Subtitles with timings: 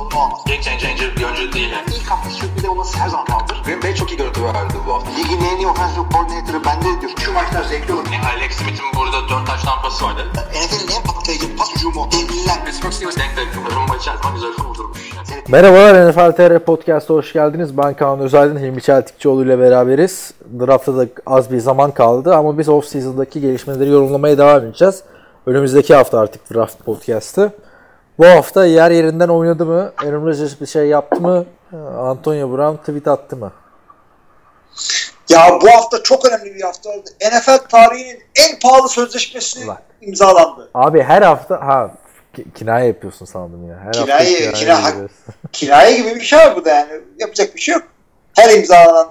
[0.00, 0.40] sorunu olmaz.
[0.46, 1.86] Game changer bir oyuncu değil yani.
[1.96, 3.62] İlk hafta sürpriz olması her zaman kaldır.
[3.64, 5.10] Green Bay çok iyi görüntü verdi bu hafta.
[5.10, 7.12] Ligin en iyi offensive coordinator'ı bende diyor.
[7.24, 8.04] Şu maçlar zevkli olur.
[8.12, 10.22] Yani Alex Smith'in burada 4 taş tampası vardı.
[10.34, 12.08] NFL'in en patlayıcı pas hücumu.
[12.12, 12.64] Devliler.
[12.64, 13.48] Pittsburgh Steelers denk denk.
[13.76, 15.12] Rumba içerisinde güzel vurdurmuş.
[15.16, 15.42] Yani.
[15.48, 17.78] Merhabalar NFL TR Podcast'a hoş geldiniz.
[17.78, 20.34] Ben Kaan Özaydın, Hilmi Çeltikçioğlu ile beraberiz.
[20.60, 25.02] Draft'ta da az bir zaman kaldı ama biz off-season'daki gelişmeleri yorumlamaya devam edeceğiz.
[25.46, 27.52] Önümüzdeki hafta artık Draft Podcast'ı.
[28.20, 29.92] Bu hafta yer yerinden oynadı mı?
[29.98, 31.46] Aaron Rodgers bir şey yaptı mı?
[31.98, 33.52] Antonio Brown tweet attı mı?
[35.28, 37.04] Ya bu hafta çok önemli bir hafta oldu.
[37.22, 39.78] NFL tarihinin en pahalı sözleşmesi Ulan.
[40.00, 40.70] imzalandı.
[40.74, 41.90] Abi her hafta ha
[42.36, 43.76] ki- kinaye yapıyorsun sandım ya.
[43.78, 45.08] Her hafta Kinaye- kinaye kina-.
[45.52, 46.92] Kinaye gibi bir şey var burada yani.
[47.18, 47.82] Yapacak bir şey yok.
[48.36, 49.06] Her imzalanan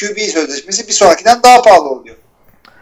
[0.00, 2.16] QB sözleşmesi bir sonrakinden daha pahalı oluyor.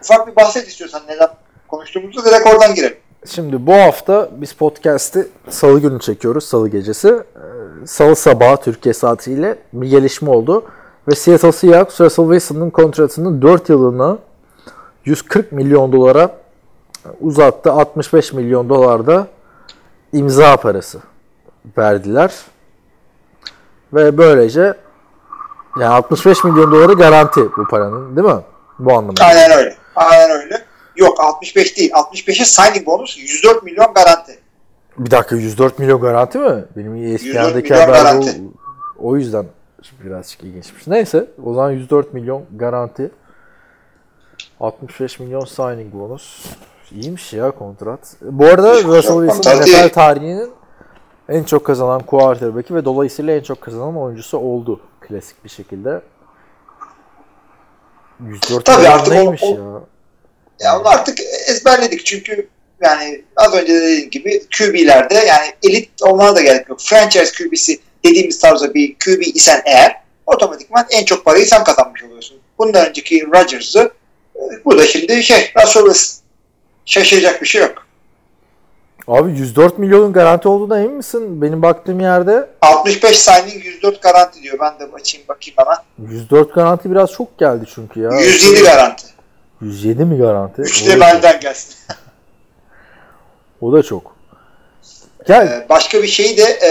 [0.01, 1.29] Ufak bir bahset istiyorsan neden
[1.67, 2.97] konuştuğumuzu direkt oradan girelim.
[3.25, 7.07] Şimdi bu hafta biz podcast'i salı günü çekiyoruz, salı gecesi.
[7.09, 10.65] Ee, Salı sabahı Türkiye saatiyle bir gelişme oldu.
[11.07, 14.17] Ve Seattle Seahawks Russell Wilson'ın kontratını 4 yılına
[15.05, 16.35] 140 milyon dolara
[17.21, 17.71] uzattı.
[17.71, 19.27] 65 milyon dolarda
[20.13, 20.99] imza parası
[21.77, 22.33] verdiler.
[23.93, 24.73] Ve böylece
[25.79, 28.41] yani 65 milyon doları garanti bu paranın değil mi?
[28.79, 29.23] Bu anlamda.
[29.25, 29.77] Aynen öyle.
[29.95, 30.58] Aynen öyle.
[30.99, 31.91] Yok 65 değil.
[31.91, 34.39] 65'e signing bonus 104 milyon garanti.
[34.97, 36.65] Bir dakika 104 milyon garanti mi?
[36.77, 38.23] Benim 104 eskilerdeki milyon haber o,
[38.99, 39.45] o yüzden
[40.03, 40.87] birazcık ilginçmiş.
[40.87, 43.11] Neyse o zaman 104 milyon garanti.
[44.59, 46.45] 65 milyon signing bonus.
[46.91, 48.15] İyiymiş ya kontrat.
[48.21, 49.85] Bu arada İyi Russell kontrat Wilson.
[49.87, 50.51] NFL tarihinin
[51.29, 54.79] en çok kazanan quarterback'i ve dolayısıyla en çok kazanan oyuncusu oldu.
[55.01, 56.01] Klasik bir şekilde.
[58.19, 59.81] 104 Tabii artık o- ya?
[60.59, 62.47] Ya onu artık ezberledik çünkü
[62.81, 66.79] yani az önce de dediğim gibi QB'lerde yani elit olmana da gerek yok.
[66.81, 72.37] Franchise QB'si dediğimiz tarzda bir QB isen eğer otomatikman en çok parayı sen kazanmış oluyorsun.
[72.57, 73.91] Bundan önceki Rodgers'ı
[74.35, 76.19] e, burada şimdi şey Russell Wilson.
[76.85, 77.85] Şaşıracak bir şey yok.
[79.07, 81.41] Abi 104 milyonun garanti olduğuna emin misin?
[81.41, 84.57] Benim baktığım yerde 65 signing 104 garanti diyor.
[84.61, 86.11] Ben de açayım bakayım hemen.
[86.13, 88.09] 104 garanti biraz çok geldi çünkü ya.
[88.19, 89.03] 107 garanti.
[89.61, 90.61] 107 mi garanti?
[90.61, 91.75] Üç O de da, benden gelsin.
[93.61, 94.15] o da çok.
[95.27, 95.47] Gel.
[95.47, 96.69] Ee, Başka bir şey de e,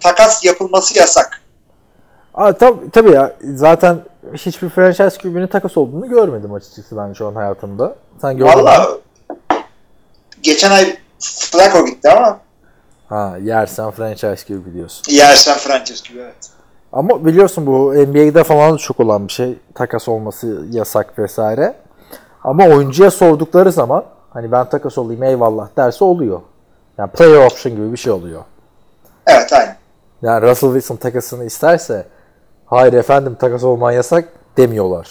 [0.00, 1.40] takas yapılması yasak.
[2.34, 3.98] Aa, tab- tabii ya zaten
[4.34, 7.96] hiçbir franchise QB'nin takas olduğunu görmedim açıkçası ben şu an hayatımda.
[8.20, 8.52] Sen gördün?
[8.52, 8.88] Valla
[10.42, 12.40] geçen ay Flacco gitti ama
[13.08, 15.12] Ha yersen franchise QB diyorsun.
[15.12, 16.34] yersen franchise gibi evet.
[16.92, 19.54] Ama biliyorsun bu NBA'de falan çok olan bir şey.
[19.74, 21.74] Takas olması yasak vesaire.
[22.48, 26.40] Ama oyuncuya sordukları zaman hani ben takas olayım eyvallah derse oluyor.
[26.98, 28.44] Yani player option gibi bir şey oluyor.
[29.26, 29.76] Evet aynen.
[30.22, 32.06] Yani Russell Wilson takasını isterse
[32.66, 35.08] hayır efendim takas olman yasak demiyorlar.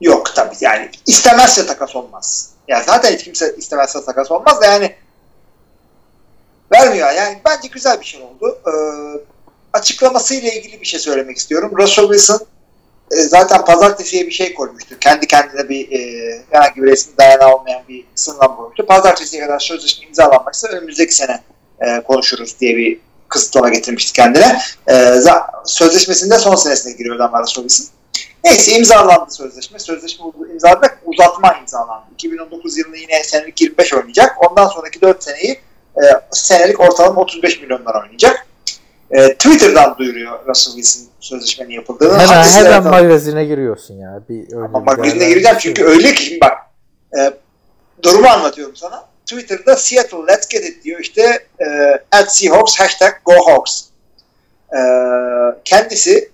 [0.00, 2.50] Yok tabii yani istemezse takas olmaz.
[2.68, 4.94] Ya zaten hiç kimse istemezse takas olmaz da yani
[6.72, 7.10] vermiyor.
[7.10, 8.58] Yani bence güzel bir şey oldu.
[8.66, 8.70] Ee,
[9.72, 11.72] açıklamasıyla ilgili bir şey söylemek istiyorum.
[11.78, 12.40] Russell Wilson
[13.10, 14.98] zaten pazartesiye bir şey koymuştu.
[14.98, 18.86] Kendi kendine bir e, herhangi bir resmi dayanağı olmayan bir sınırlama koymuştu.
[18.86, 21.40] Pazartesiye kadar sözleşme imzalanmaksa önümüzdeki sene
[21.80, 24.60] e, konuşuruz diye bir kısıtlama getirmişti kendine.
[24.90, 25.14] E,
[25.64, 28.00] sözleşmesinde son senesine giriyordu ama Russell Wilson.
[28.44, 29.78] Neyse imzalandı sözleşme.
[29.78, 30.98] Sözleşme imzaladık.
[31.04, 32.04] Uzatma imzalandı.
[32.14, 34.50] 2019 yılında yine senelik 25 oynayacak.
[34.50, 35.60] Ondan sonraki 4 seneyi
[35.96, 38.46] e, senelik ortalama 35 milyonlar oynayacak.
[39.10, 42.18] E, Twitter'dan duyuruyor Russell Wilson sözleşmenin yapıldığını.
[42.18, 44.20] Hemen hemen magazine giriyorsun ya.
[44.28, 46.58] Bir öyle ama bir magazine gireceğim çünkü öyle ki şimdi bak
[47.18, 47.32] e,
[48.02, 49.04] durumu anlatıyorum sana.
[49.26, 51.66] Twitter'da Seattle let's get it diyor işte e,
[52.12, 53.82] at Seahawks hashtag go Hawks.
[54.72, 54.80] E,
[55.64, 56.30] kendisi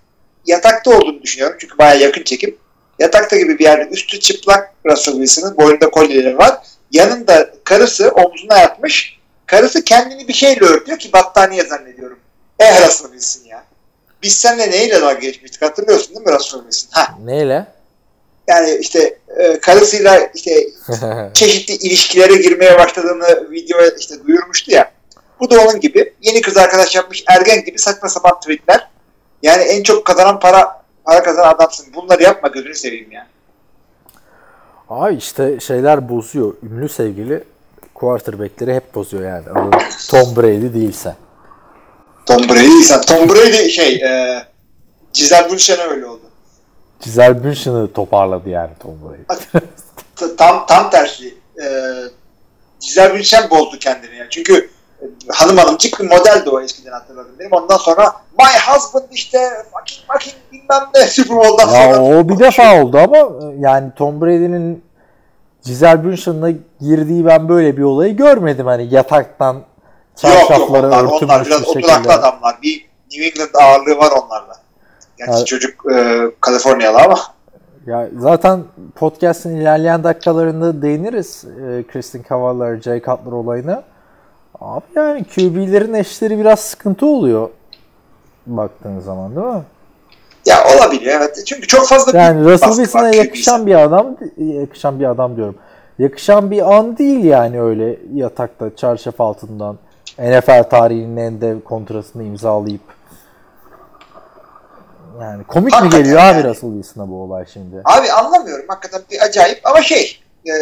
[0.46, 2.56] yatakta olduğunu düşünüyorum çünkü bayağı yakın çekim.
[2.98, 6.58] Yatakta gibi bir yerde üstü çıplak Russell Wilson'ın boynunda kolyeleri var.
[6.90, 9.18] Yanında karısı omzuna yatmış.
[9.46, 12.18] Karısı kendini bir şeyle örtüyor ki battaniye zannediyorum.
[12.58, 13.64] Eh Russell Wilson ya.
[14.22, 17.00] Biz seninle neyle dalga geçmiştik hatırlıyorsun değil mi Russell Wilson?
[17.00, 17.66] Ha Neyle?
[18.48, 20.66] yani işte e, karısıyla işte
[21.34, 24.92] çeşitli ilişkilere girmeye başladığını videoya işte duyurmuştu ya.
[25.40, 26.14] Bu da onun gibi.
[26.22, 28.88] Yeni kız arkadaş yapmış ergen gibi saçma sapan tweetler.
[29.42, 31.86] Yani en çok kazanan para para kazanan adamsın.
[31.94, 33.26] Bunları yapma gözünü seveyim ya.
[34.88, 36.54] Abi işte şeyler bozuyor.
[36.62, 37.44] Ünlü sevgili
[37.94, 39.44] quarterback'leri hep bozuyor yani.
[40.10, 41.14] Tom Brady değilse.
[42.26, 44.42] Tom Brady sen Tom Brady şey e,
[45.12, 46.20] Giselle Bündchen öyle oldu.
[47.00, 49.62] Giselle Bündchen'ı toparladı yani Tom Brady.
[50.38, 51.34] Tam tam tersi.
[51.62, 51.66] E,
[52.80, 54.28] Giselle Bündchen bozdu kendini yani.
[54.30, 54.70] Çünkü
[55.02, 57.52] e, hanım hanımcık bir modeldi o eskiden hatırladım benim.
[57.52, 59.38] Ondan sonra my husband işte
[59.72, 62.02] fucking fucking bilmem ne Super Bowl'dan Ya sonra.
[62.02, 64.84] o bir defa oldu ama e, yani Tom Brady'nin
[65.64, 66.50] Giselle Bündchen'la
[66.80, 68.66] girdiği ben böyle bir olayı görmedim.
[68.66, 69.62] Hani yataktan
[70.24, 72.58] Yok yok çarşaflara onlar, onlar biraz bir oturaklı adamlar.
[72.62, 74.12] Bir New England ağırlığı var.
[75.18, 75.46] Gerçi Evet.
[75.46, 77.18] çocuk e, Kaliforniyalı ama
[77.86, 78.64] Ya zaten
[78.94, 83.82] podcast'in ilerleyen dakikalarında değiniriz e, Kristin Cavalier, Jay Cutler olayına.
[84.60, 87.48] Abi yani QB'lerin eşleri biraz sıkıntı oluyor
[88.46, 89.62] baktığın zaman değil mi?
[90.46, 91.42] ya olabiliyor evet.
[91.46, 95.56] Çünkü çok fazla Yani Russell Wilson'a yakışan bir adam, yakışan bir adam diyorum.
[95.98, 99.78] Yakışan bir an değil yani öyle yatakta çarşaf altından
[100.18, 102.80] NFL tarihinin en dev kontratını imzalayıp
[105.20, 106.48] yani komik mi Hakikaten geliyor abi yani.
[106.48, 107.82] Russell Wilson'a bu olay şimdi?
[107.84, 108.64] Abi anlamıyorum.
[108.68, 109.60] Hakikaten bir acayip.
[109.64, 110.52] Ama şey e,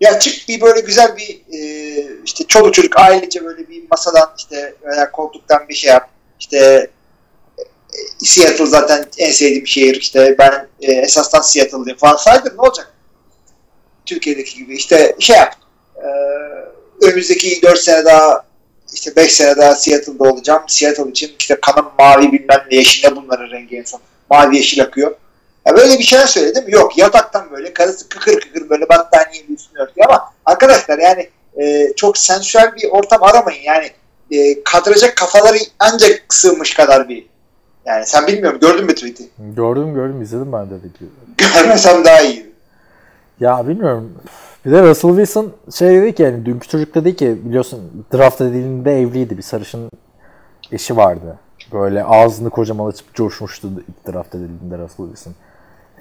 [0.00, 1.60] ya çık bir böyle güzel bir e,
[2.24, 6.08] işte çoluk çocuk ailece böyle bir masadan işte veya koltuktan bir şey yap.
[6.40, 6.90] İşte
[7.58, 9.94] e, Seattle zaten en sevdiğim şehir.
[9.94, 12.16] İşte ben e, esasdan Seattle'lıyım falan.
[12.16, 12.92] Saydır ne olacak?
[14.06, 14.74] Türkiye'deki gibi.
[14.74, 15.54] İşte şey yap.
[15.96, 16.06] E,
[17.02, 18.44] önümüzdeki 4 sene daha
[18.94, 20.62] işte 5 sene daha Seattle'da olacağım.
[20.66, 24.00] Seattle için işte kanım mavi bilmem ne yeşil ne bunların rengi en son.
[24.30, 25.14] Mavi yeşil akıyor.
[25.66, 26.64] Ya böyle bir şeyler söyledim.
[26.68, 31.28] Yok yataktan böyle karısı kıkır kıkır böyle battaniyenin üstüne örtüyor ama arkadaşlar yani
[31.62, 33.62] e, çok sensüel bir ortam aramayın.
[33.62, 33.90] Yani
[34.30, 37.26] e, kadıracak kafaları ancak sığmış kadar bir
[37.86, 39.28] yani sen bilmiyorum gördün mü tweet'i?
[39.38, 41.12] Gördüm gördüm izledim ben de videoyu.
[41.36, 42.46] Görmesem daha iyi.
[43.40, 44.14] Ya bilmiyorum.
[44.68, 49.00] Bir de Russell Wilson şey dedi ki yani dünkü çocuk dedi ki biliyorsun draft edildiğinde
[49.00, 49.38] evliydi.
[49.38, 49.90] Bir sarışın
[50.72, 51.38] eşi vardı.
[51.72, 55.34] Böyle ağzını kocaman açıp coşmuştu ilk draft edildiğinde Russell Wilson.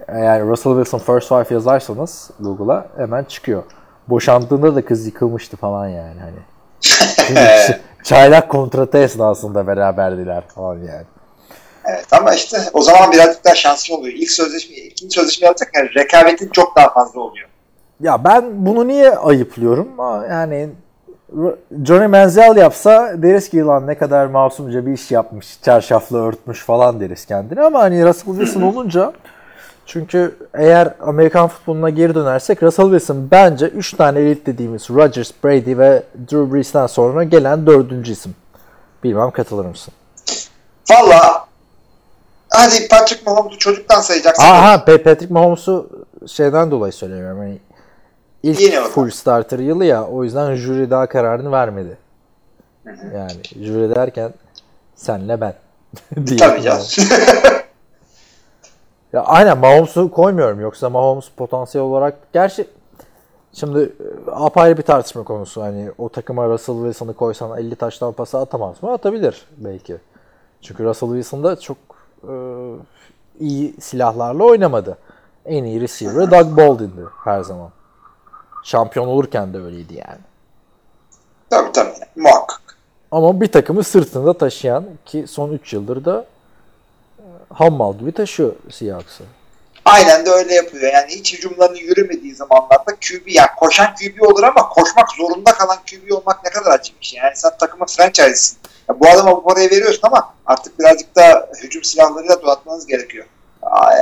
[0.07, 3.63] Eğer Russell Wilson first five yazarsanız Google'a hemen çıkıyor.
[4.07, 6.39] Boşandığında da kız yıkılmıştı falan yani hani.
[8.03, 11.05] Çaylak kontratı esnasında beraberdiler falan yani.
[11.85, 14.13] Evet ama işte o zaman birazcık daha şanslı oluyor.
[14.17, 17.47] İlk sözleşme, ikinci sözleşme yapacak yani rekabetin çok daha fazla oluyor.
[18.01, 19.88] Ya ben bunu niye ayıplıyorum?
[20.29, 20.69] Yani
[21.83, 26.99] Johnny Manziel yapsa deriz ki yılan ne kadar masumca bir iş yapmış, çarşafla örtmüş falan
[26.99, 29.13] deriz kendine ama hani Russell Wilson olunca
[29.85, 35.77] çünkü eğer Amerikan futboluna geri dönersek Russell Wilson bence 3 tane elit dediğimiz Rodgers, Brady
[35.77, 38.35] ve Drew Brees'ten sonra gelen dördüncü isim.
[39.03, 39.93] Bilmem katılır mısın?
[40.91, 41.47] Valla
[42.50, 44.43] hadi Patrick Mahomes'u çocuktan sayacaksın.
[44.43, 45.89] Aha Patrick Mahomes'u
[46.27, 47.38] şeyden dolayı söylüyorum.
[47.38, 47.59] Hani
[48.44, 48.84] ilk da.
[48.84, 51.98] full starter yılı ya o yüzden jüri daha kararını vermedi.
[52.86, 54.34] Yani jüri derken
[54.95, 55.54] senle ben.
[56.39, 56.86] Tabii canım.
[59.13, 62.68] Ya aynen Mahomes'u koymuyorum yoksa Mahomes potansiyel olarak gerçi
[63.54, 65.62] şimdi e, apayrı bir tartışma konusu.
[65.62, 68.92] Hani o takıma Russell Wilson'ı koysan 50 taştan pası atamaz mı?
[68.92, 69.98] Atabilir belki.
[70.62, 71.78] Çünkü Russell Wilson da çok
[72.24, 72.34] e,
[73.39, 74.98] iyi silahlarla oynamadı.
[75.45, 77.69] En iyi receiver'ı Doug Baldwin'di her zaman.
[78.63, 80.19] Şampiyon olurken de öyleydi yani.
[81.50, 81.93] tabii tabii.
[82.15, 82.77] Muhakkak.
[83.12, 86.25] Ama bir takımı sırtında taşıyan ki son 3 yıldır da
[87.20, 89.24] e, hammal gibi taşıyor Seahawks'ı.
[89.86, 90.93] Aynen de öyle yapıyor.
[90.93, 96.12] Yani hiç hücumlarının yürümediği zamanlarda QB yani koşan QB olur ama koşmak zorunda kalan QB
[96.12, 97.20] olmak ne kadar acı bir şey.
[97.20, 98.58] Yani sen takımın franchise'sin.
[98.89, 103.25] Ya bu adama bu parayı veriyorsun ama artık birazcık da hücum silahlarıyla donatmanız gerekiyor.
[103.63, 103.96] E,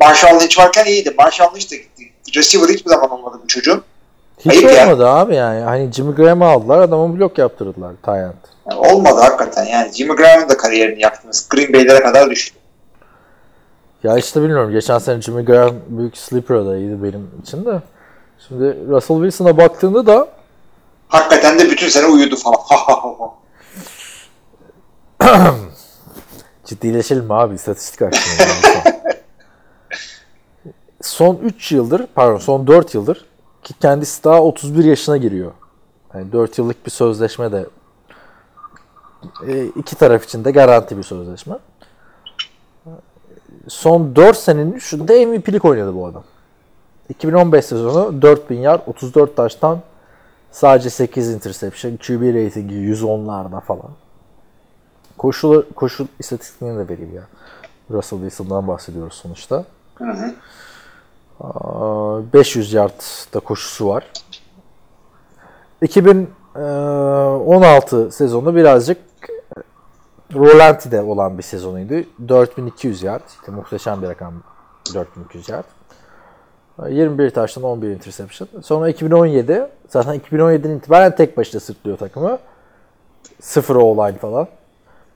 [0.00, 1.14] Marshall Lynch varken iyiydi.
[1.18, 2.12] Marshall Lynch de gitti.
[2.36, 3.84] Receiver hiçbir zaman olmadı bu çocuğun.
[4.38, 4.86] Hiç Ayıp ya.
[4.86, 5.60] olmadı abi yani.
[5.60, 8.34] Hani Jimmy Graham'ı aldılar adamı blok yaptırdılar Tayland.
[8.70, 9.64] Yani olmadı hakikaten.
[9.64, 11.48] Yani Jimmy Graham'ın da kariyerini yaktınız.
[11.50, 12.58] Green Bay'lere kadar düştü.
[14.02, 14.72] Ya işte bilmiyorum.
[14.72, 17.82] Geçen sene Jimmy Graham büyük sleeper adayıydı benim için de.
[18.48, 20.28] Şimdi Russell Wilson'a baktığında da
[21.08, 22.58] Hakikaten de bütün sene uyudu falan.
[26.64, 27.54] Ciddileşelim abi?
[27.54, 28.98] İstatistik hakkında.
[31.02, 33.24] son 3 yıldır, pardon son 4 yıldır
[33.62, 35.52] ki kendisi daha 31 yaşına giriyor.
[36.14, 37.66] Yani 4 yıllık bir sözleşme de
[39.46, 41.56] e, iki taraf için de garanti bir sözleşme.
[43.68, 46.24] Son 4 senenin 3'ünde MVP'lik oynadı bu adam.
[47.08, 49.80] 2015 sezonu 4000 yard, 34 taştan
[50.50, 53.90] sadece 8 interception, QB ratingi 110'larda falan.
[55.18, 57.22] Koşu, koşu istatistiklerini de vereyim ya.
[57.90, 59.64] Russell Wilson'dan bahsediyoruz sonuçta.
[60.00, 60.04] Aa,
[61.40, 63.00] 500 yard
[63.34, 64.04] da koşusu var.
[65.82, 68.98] 2016 sezonu birazcık
[70.34, 71.94] Rolanti'de olan bir sezonuydu.
[72.28, 73.22] 4200 yard.
[73.28, 74.34] İşte muhteşem bir rakam
[74.94, 75.64] 4200 yard.
[76.88, 78.48] 21 taştan 11 interception.
[78.62, 82.38] Sonra 2017 zaten 2017'den itibaren tek başına sırtlıyor takımı.
[83.40, 84.48] 0 o-line falan.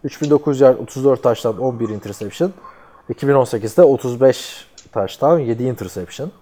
[0.04, 2.52] 3900 yard 34 taştan 11 interception.
[3.12, 6.32] 2018'de 35 taştan 7 interception.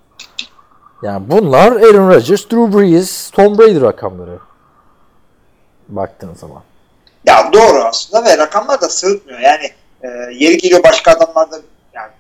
[1.03, 4.39] Yani bunlar Aaron Rodgers, Drew Brees, Tom Brady rakamları.
[5.89, 6.63] Baktığın zaman.
[7.25, 9.41] Ya doğru aslında ve rakamlar da sırıtmıyor.
[9.41, 9.71] Yani
[10.03, 11.57] e, yeri geliyor başka adamlar da
[11.95, 12.11] yani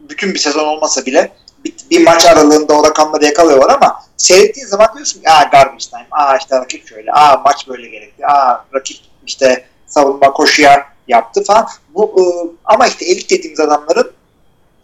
[0.00, 1.32] bütün bir sezon olmasa bile
[1.64, 6.06] bir, bir maç aralığında o rakamları yakalıyorlar ama seyrettiğin zaman diyorsun ki aa garbage time,
[6.10, 8.96] aa işte rakip şöyle, aa maç böyle gerekti, aa rakip
[9.26, 11.66] işte savunma koşuya yaptı falan.
[11.94, 12.22] Bu e,
[12.64, 14.12] ama işte elit dediğimiz adamların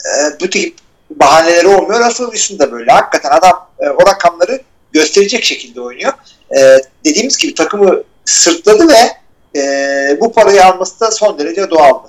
[0.06, 0.74] e, bu tip
[1.10, 2.06] bahaneleri olmuyor.
[2.06, 2.92] Russell Wilson da böyle.
[2.92, 4.60] Hakikaten adam e, o rakamları
[4.92, 6.12] gösterecek şekilde oynuyor.
[6.56, 9.12] E, dediğimiz gibi takımı sırtladı ve
[9.60, 12.08] e, bu parayı alması da son derece doğaldı.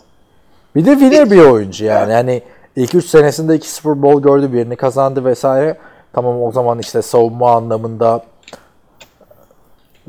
[0.75, 2.11] Bir de winner bir oyuncu yani.
[2.11, 2.43] Yani
[2.75, 5.77] ilk 3 senesinde 2 Super Bowl gördü, birini kazandı vesaire.
[6.13, 8.25] Tamam o zaman işte savunma anlamında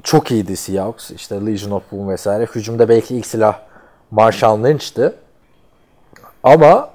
[0.02, 1.10] çok iyiydi Seahawks.
[1.10, 2.46] İşte Legion of Boom vesaire.
[2.54, 3.58] Hücumda belki ilk silah
[4.10, 5.12] Marshall Lynch'ti.
[6.42, 6.90] Ama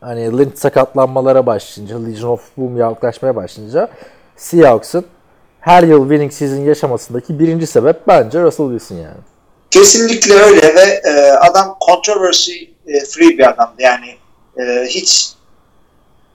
[0.00, 3.88] hani Lynch sakatlanmalara başlayınca, Legion of Boom yaklaşmaya başlayınca
[4.36, 5.04] Seahawks'ın
[5.60, 9.20] her yıl winning season yaşamasındaki birinci sebep bence Russell Wilson yani.
[9.70, 12.52] Kesinlikle öyle ve e, adam controversy
[12.86, 13.74] e, free bir adamdı.
[13.78, 14.16] Yani
[14.58, 15.32] e, hiç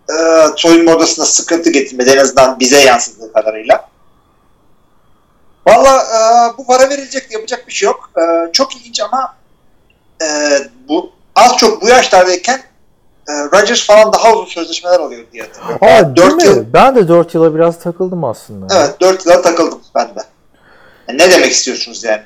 [0.09, 0.15] e,
[0.55, 3.89] soyunma odasına sıkıntı getirmedi en azından bize yansıdığı kadarıyla.
[5.67, 8.11] Valla e, bu para verilecek yapacak bir şey yok.
[8.17, 9.35] E, çok ilginç ama
[10.21, 10.27] e,
[10.89, 12.59] bu az çok bu yaşlardayken
[13.29, 15.77] e, Rodgers falan daha uzun sözleşmeler alıyor diye hatırlıyorum.
[15.81, 16.43] Aa, Yani değil dört mi?
[16.43, 18.67] yıl, Ben de 4 yıla biraz takıldım aslında.
[18.79, 20.19] evet 4 yıla takıldım ben de.
[21.07, 22.21] E, ne demek istiyorsunuz yani?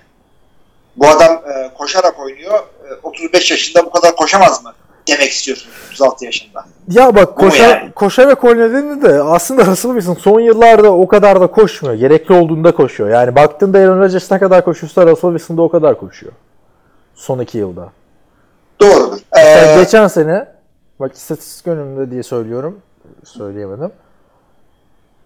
[0.97, 2.59] Bu adam e, koşarak oynuyor.
[2.59, 4.73] E, 35 yaşında bu kadar koşamaz mı?
[5.07, 6.65] Demek istiyorsunuz 36 yaşında.
[6.87, 7.91] Ya bak koşa, yani?
[7.91, 11.95] koşarak oynadığını da aslında Russell Wilson son yıllarda o kadar da koşmuyor.
[11.95, 13.09] Gerekli olduğunda koşuyor.
[13.09, 16.33] Yani baktığında Aaron Rodgers ne kadar koşuyorsa Russell Wilson da o kadar koşuyor.
[17.15, 17.89] Son iki yılda.
[18.81, 19.19] Doğrudur.
[19.37, 20.47] Ee, geçen sene
[20.99, 22.79] bak istatistik önümde diye söylüyorum.
[23.23, 23.91] Söyleyemedim.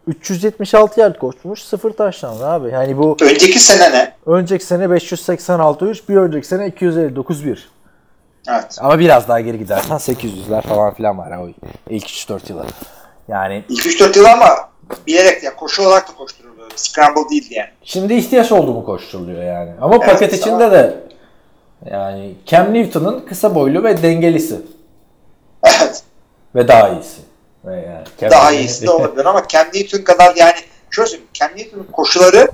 [0.08, 1.63] 376 yard koşmuş.
[1.63, 2.70] Sıfır taştan abi.
[2.70, 4.13] Yani bu önceki sene ne?
[4.25, 7.70] önceki sene 586 3 bir önceki sene 259 1.
[8.50, 8.77] Evet.
[8.80, 11.50] Ama biraz daha geri gidersen 800'ler falan filan var o
[11.89, 12.65] ilk 3-4 yılı.
[13.27, 14.48] Yani İlk 3-4 yıl ama
[15.08, 16.72] bilerek ya koşu olarak da koşturuluyor.
[16.75, 17.70] Scramble değildi yani.
[17.84, 19.72] Şimdi ihtiyaç oldu mu koşturuluyor yani.
[19.82, 21.05] Ama Evet, paket içinde de
[21.92, 24.62] yani Cam Newton'ın kısa boylu ve dengelisi
[25.63, 26.04] Evet.
[26.56, 27.22] ve daha iyisi.
[27.65, 30.56] Ve yani Cam Daha iyisi de olabilir ama Cam Newton kadar yani
[30.92, 31.30] şöyle söyleyeyim.
[31.34, 32.48] Cam Newton'un koşuları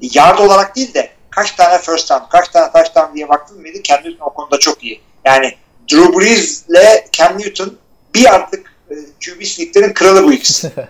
[0.00, 3.78] yard olarak değil de kaç tane first down, kaç tane touchdown diye baktın mıydı?
[3.82, 5.00] Cam Newton o konuda çok iyi.
[5.24, 5.54] Yani
[5.92, 7.76] Drew Brees ile Cam Newton
[8.14, 10.72] bir artık e, QB sneaklerin kralı bu ikisi.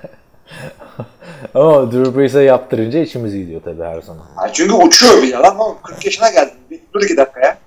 [1.54, 4.26] Ama Drew Brees'e yaptırınca içimiz gidiyor tabii her zaman.
[4.36, 6.58] Ha, çünkü uçuyor bir adam ama 40 yaşına geldin.
[6.70, 7.58] Bir, dur iki dakika ya.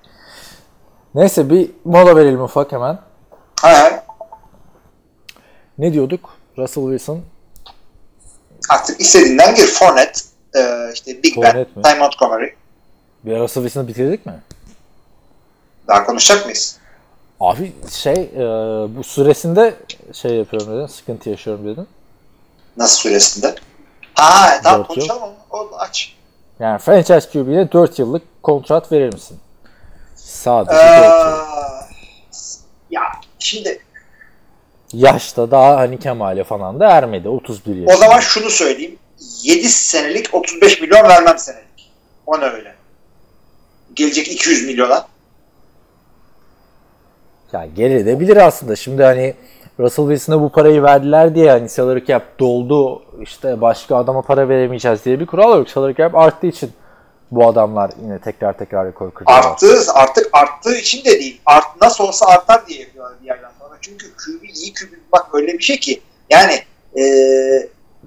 [1.16, 2.98] Neyse bir mola verelim ufak hemen.
[3.60, 4.04] Ha.
[5.78, 6.30] Ne diyorduk?
[6.58, 7.20] Russell Wilson
[8.70, 9.66] Artık istediğinden gir.
[9.66, 10.20] Fournette,
[10.56, 11.82] e, işte Big Ben, Fournette mi?
[11.82, 12.48] Ty Montgomery.
[13.24, 14.40] bir Russell Wilson'ı bitirdik mi?
[15.88, 16.78] Daha konuşacak mıyız?
[17.40, 18.38] Abi şey e,
[18.96, 19.74] bu süresinde
[20.12, 21.88] şey yapıyorum dedin, sıkıntı yaşıyorum dedin.
[22.76, 23.54] Nasıl süresinde?
[24.14, 24.94] Ha tamam Dört yıl.
[24.94, 25.60] konuşalım onu.
[25.60, 26.16] Onu aç.
[26.60, 29.38] Yani franchise QB'ye 4 yıllık kontrat verir misin?
[30.30, 31.36] Sadece Ee, 4 yıl.
[32.90, 33.02] ya
[33.38, 33.78] şimdi
[34.92, 37.28] Yaşta daha hani Kemal'e falan da ermedi.
[37.28, 37.94] 31 yaşında.
[37.94, 38.98] o zaman şunu söyleyeyim.
[39.42, 41.92] 7 senelik 35 milyon vermem senelik.
[42.26, 42.74] Ona öyle.
[43.94, 45.06] Gelecek 200 milyona.
[47.52, 48.76] Ya gelebilir aslında.
[48.76, 49.34] Şimdi hani
[49.80, 55.04] Russell Wilson'a bu parayı verdiler diye hani salary cap doldu işte başka adama para veremeyeceğiz
[55.04, 55.70] diye bir kural yok.
[55.70, 56.70] Salary cap arttığı için
[57.30, 59.50] bu adamlar yine tekrar tekrar rekor kırıyorlar.
[59.50, 61.40] Arttığı, artık arttığı için de değil.
[61.46, 63.78] Art, nasıl olsa artar diye yapıyorlar bir yerden sonra.
[63.80, 66.62] Çünkü QB iyi QB bak öyle bir şey ki yani
[66.98, 67.02] e,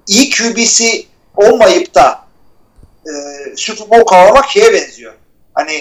[0.06, 2.24] iyi QB'si olmayıp da
[3.06, 3.12] e,
[3.56, 5.12] Super Bowl kavramak şeye benziyor.
[5.54, 5.74] Hani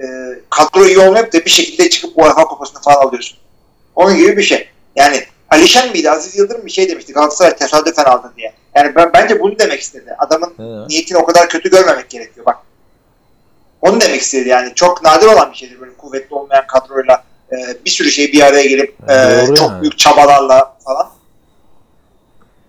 [0.00, 0.06] e,
[0.50, 3.38] kadro iyi olmayıp da bir şekilde çıkıp UEFA kupasını falan alıyorsun.
[3.94, 4.68] Onun gibi bir şey.
[4.96, 6.10] Yani Alişan mıydı?
[6.10, 7.12] Aziz Yıldırım bir şey demişti.
[7.12, 8.52] Galatasaray tesadüfen aldı diye.
[8.74, 10.16] Yani ben bence bunu demek istedi.
[10.18, 10.88] Adamın Hı.
[10.88, 12.46] niyetini o kadar kötü görmemek gerekiyor.
[12.46, 12.56] Bak
[13.80, 14.74] onu demek istedi yani.
[14.74, 18.66] Çok nadir olan bir şeydir böyle kuvvetli olmayan kadroyla e, bir sürü şey bir araya
[18.66, 19.82] gelip e, çok yani.
[19.82, 21.10] büyük çabalarla falan.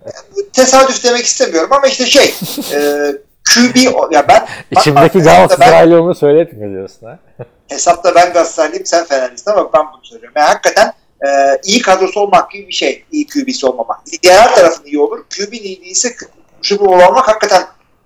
[0.06, 2.34] E, bu tesadüf demek istemiyorum ama işte şey
[2.72, 3.12] e,
[3.54, 3.76] QB
[4.12, 7.18] ya ben İçimdeki Galatasaraylı onu söyletmiyor diyorsun ha.
[7.68, 10.34] hesapta ben Galatasaraylıyım sen Fenerlisin ama ben bunu söylüyorum.
[10.36, 10.92] Yani hakikaten
[11.26, 13.04] e, iyi kadrosu olmak gibi bir şey.
[13.12, 14.00] iyi QB'si olmamak.
[14.22, 15.24] Diğer tarafın iyi olur.
[15.36, 16.16] QB'nin iyi değilse
[16.62, 17.62] Super Bowl olmak hakikaten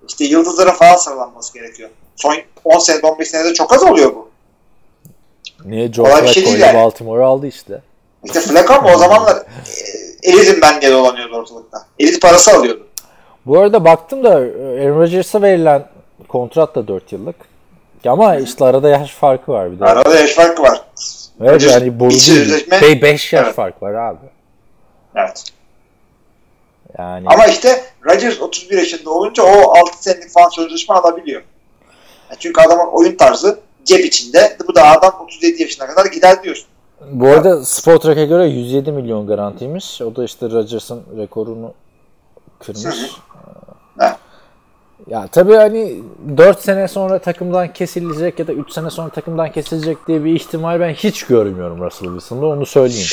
[0.07, 1.89] işte yıldızlara falan sıralanması gerekiyor.
[2.15, 4.29] Son 10 senede 15 senede çok az oluyor bu.
[5.65, 6.77] Niye Joe şey Flacco'yu değil yani.
[6.77, 7.81] Baltimore'u aldı işte.
[8.23, 11.85] İşte Flacco ama o zamanlar e, elitim ben diye dolanıyordu ortalıkta.
[11.99, 12.87] Elit parası alıyordu.
[13.45, 15.87] Bu arada baktım da Aaron Rodgers'a verilen
[16.27, 17.35] kontrat da 4 yıllık.
[18.07, 19.85] Ama işte arada yaş farkı var bir de.
[19.85, 20.81] Arada yaş farkı var.
[21.41, 23.55] Evet Rodgers yani sözleşme- 5 yaş Evet.
[23.55, 24.19] fark var abi.
[25.15, 25.43] Evet.
[26.99, 31.41] Yani Ama işte Rodgers 31 yaşında olunca o 6 senelik falan sözleşme alabiliyor.
[32.33, 34.57] Yani çünkü adamın oyun tarzı cep içinde.
[34.67, 36.65] Bu da adam 37 yaşına kadar gider diyorsun.
[37.11, 40.01] bu arada Spotrack'e göre 107 milyon garantiymiş.
[40.01, 41.73] O da işte Rodgers'ın rekorunu
[42.59, 42.85] kırmış.
[44.01, 44.15] Evet.
[45.07, 46.03] Ya tabii hani
[46.37, 50.79] 4 sene sonra takımdan kesilecek ya da 3 sene sonra takımdan kesilecek diye bir ihtimal
[50.79, 53.07] ben hiç görmüyorum Russell Wilson'da onu söyleyeyim.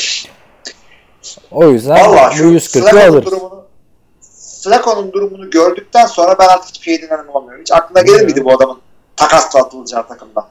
[1.50, 3.26] O yüzden Valla bu şu 140'ı Flacco'nun alırız.
[3.26, 7.60] durumunu durumunu gördükten sonra ben artık hiçbir şeyden emin olamıyorum.
[7.60, 8.78] Hiç aklına gelir miydi bu adamın
[9.20, 10.46] takas atılacağı takımdan?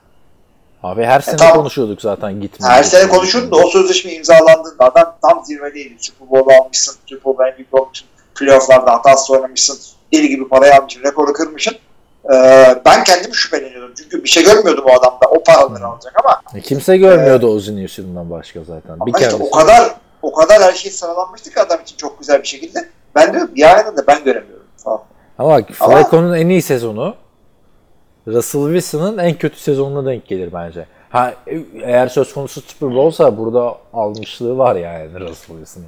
[0.84, 1.56] Abi her sene tamam.
[1.56, 2.74] konuşuyorduk zaten gitmiyor.
[2.74, 5.96] Her sene konuşurdun da o sözleşme imzalandığında adam tam zirvedeydi.
[6.00, 9.78] Super Bowl almışsın, Super Bowl MVP olmuşsun, playofflarda hatasız oynamışsın,
[10.14, 11.76] deli gibi parayı almışsın, rekoru kırmışsın.
[12.34, 13.94] Ee, ben kendim şüpheleniyordum.
[13.98, 15.28] Çünkü bir şey görmüyordum o adamda.
[15.30, 18.94] O paraları alacak ama, E, Kimse görmüyordu Ozzy Newsom'dan başka zaten.
[18.94, 22.42] ama bir işte o kadar o kadar her şey sıralanmıştı ki adam için çok güzel
[22.44, 22.90] bir şekilde.
[23.16, 25.00] Ben diyorum bir aynen de ben göremiyorum falan.
[25.38, 27.16] Ama bak Flacco'nun en iyi sezonu
[28.34, 30.86] Russell Wilson'ın en kötü sezonuna denk gelir bence.
[31.10, 31.34] Ha
[31.84, 35.88] eğer söz konusu Super Bowl'sa burada almışlığı var yani Russell Wilson'ın.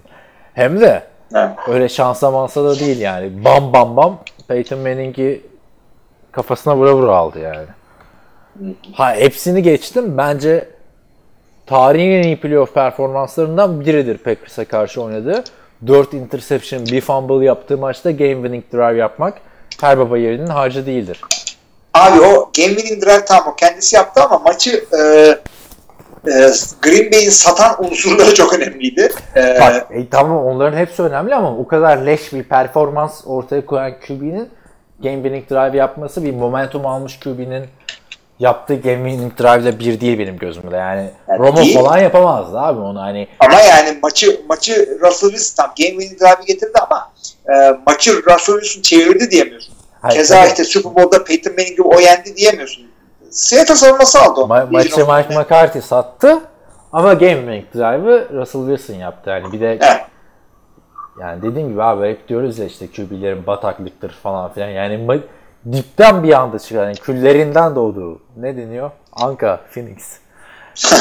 [0.54, 1.04] Hem de
[1.36, 1.50] Evet.
[1.68, 3.46] öyle şansa mansa da değil yani.
[3.46, 5.42] Bam bam bam Peyton Manning'i
[6.32, 7.66] kafasına vura vura aldı yani.
[8.94, 10.18] Ha hepsini geçtim.
[10.18, 10.70] Bence
[11.66, 15.44] tarihin en iyi playoff performanslarından biridir Packers'a karşı oynadığı.
[15.88, 19.42] 4 interception, bir fumble yaptığı maçta game winning drive yapmak
[19.82, 21.22] her baba yerinin harcı değildir.
[21.94, 25.00] Abi o game winning drive tamam o kendisi yaptı ama maçı e,
[26.28, 26.52] e,
[26.82, 29.14] Green Bay'in satan unsurları çok önemliydi.
[29.36, 33.94] E, Bak, e, tamam onların hepsi önemli ama o kadar leş bir performans ortaya koyan
[34.08, 34.50] QB'nin
[35.04, 37.66] game winning drive yapması bir momentum almış QB'nin
[38.40, 40.76] yaptığı game winning drive ile bir değil benim gözümde.
[40.76, 41.76] Yani Yani Romo değil.
[41.80, 46.46] falan yapamazdı abi onu hani Ama yani maçı maçı Russell Wilson tam game winning drive'i
[46.46, 47.12] getirdi ama
[47.54, 49.74] e, maçı Russell Wilson çevirdi diyemiyorsun.
[50.02, 50.48] Hayır, Keza tabii.
[50.48, 52.86] işte Super Bowl'da Peyton Manning'i o yendi diyemiyorsun.
[53.30, 54.54] Seattle savunması aldı onu.
[54.54, 56.40] Ma- maçı Division Mike McCarthy sattı
[56.94, 59.30] ama game winning drive'ı Russell Wilson yaptı.
[59.30, 60.02] Yani bir de Evet.
[61.22, 64.68] yani dediğim gibi abi hep diyoruz ya işte QB'lerin bataklıktır falan filan.
[64.70, 65.22] Yani ma-
[65.72, 68.20] dipten bir anda çıkan yani küllerinden doğdu.
[68.38, 68.92] Ne deniyor?
[69.14, 70.18] Anka, Phoenix.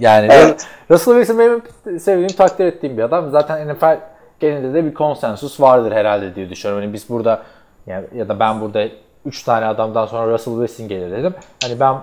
[0.00, 0.66] yani Evet.
[0.90, 1.62] Russell Wilson benim
[2.00, 3.30] sevdiğim, takdir ettiğim bir adam.
[3.30, 3.98] Zaten NFL
[4.40, 6.84] genelinde de bir konsensus vardır herhalde diye düşünüyorum.
[6.84, 7.42] Hani biz burada
[7.86, 8.84] yani ya da ben burada
[9.24, 11.34] 3 tane adamdan sonra Russell Wilson gelir dedim.
[11.62, 11.96] Hani ben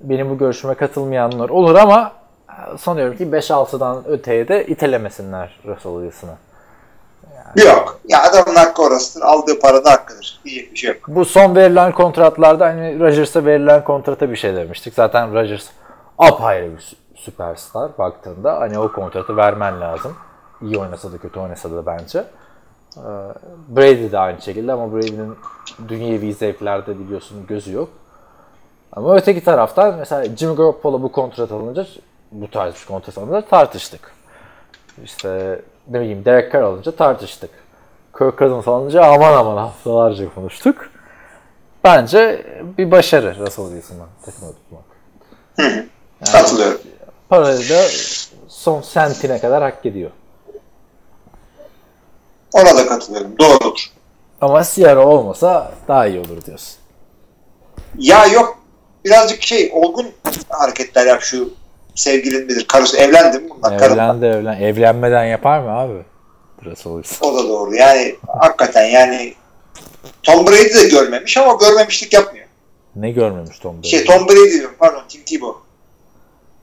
[0.00, 2.12] benim bu görüşüme katılmayanlar olur ama
[2.48, 6.36] e, sanıyorum ki 5-6'dan öteye de itelemesinler Russell Wilson'ı.
[7.56, 8.00] Yok.
[8.08, 9.24] Ya adamın hakkı orasıdır.
[9.26, 10.40] Aldığı para da hakkıdır.
[10.44, 10.98] Diyecek bir şey yok.
[11.08, 14.94] Bu son verilen kontratlarda hani Rodgers'a verilen kontrata bir şey demiştik.
[14.94, 15.66] Zaten Rodgers
[16.18, 18.60] apayrı bir sü- süperstar baktığında.
[18.60, 20.16] Hani o kontratı vermen lazım.
[20.62, 22.24] İyi oynasa da kötü oynasa da bence.
[22.96, 23.00] Ee,
[23.68, 25.36] Brady de aynı şekilde ama Brady'nin
[25.88, 27.88] dünyevi zevklerde biliyorsun gözü yok.
[28.92, 31.86] Ama öteki taraftan mesela Jimmy Garoppolo bu kontrat alınca
[32.32, 34.12] bu tarz bir kontrat alınca tartıştık.
[35.04, 37.50] İşte ne bileyim Derek Carr alınca tartıştık.
[38.18, 40.90] Kirk Cousins alınca aman aman haftalarca konuştuk.
[41.84, 42.46] Bence
[42.78, 44.82] bir başarı Russell Wilson'dan takımda tutmak.
[46.32, 46.80] Katılıyorum.
[47.28, 47.82] Parayı da
[48.48, 50.10] son sentine kadar hak ediyor.
[52.52, 53.38] Ona da katılıyorum.
[53.38, 53.80] Doğrudur.
[54.40, 56.76] Ama Sierra olmasa daha iyi olur diyorsun.
[57.98, 58.58] Ya yok.
[59.04, 60.06] Birazcık şey olgun
[60.48, 61.50] hareketler yap şu
[61.94, 62.64] sevgilin midir?
[62.68, 63.80] Karısı evlendi mi bunlar?
[63.80, 64.60] Evlendi evlen.
[64.60, 66.02] Evlenmeden yapar mı abi?
[66.64, 67.28] Russell Wilson.
[67.30, 67.74] O da doğru.
[67.74, 69.34] Yani hakikaten yani
[70.22, 72.46] Tom Brady de görmemiş ama görmemişlik yapmıyor.
[72.96, 73.88] Ne görmemiş Tom Brady?
[73.88, 75.60] Şey Tom Brady diyorum pardon Tim Tebow.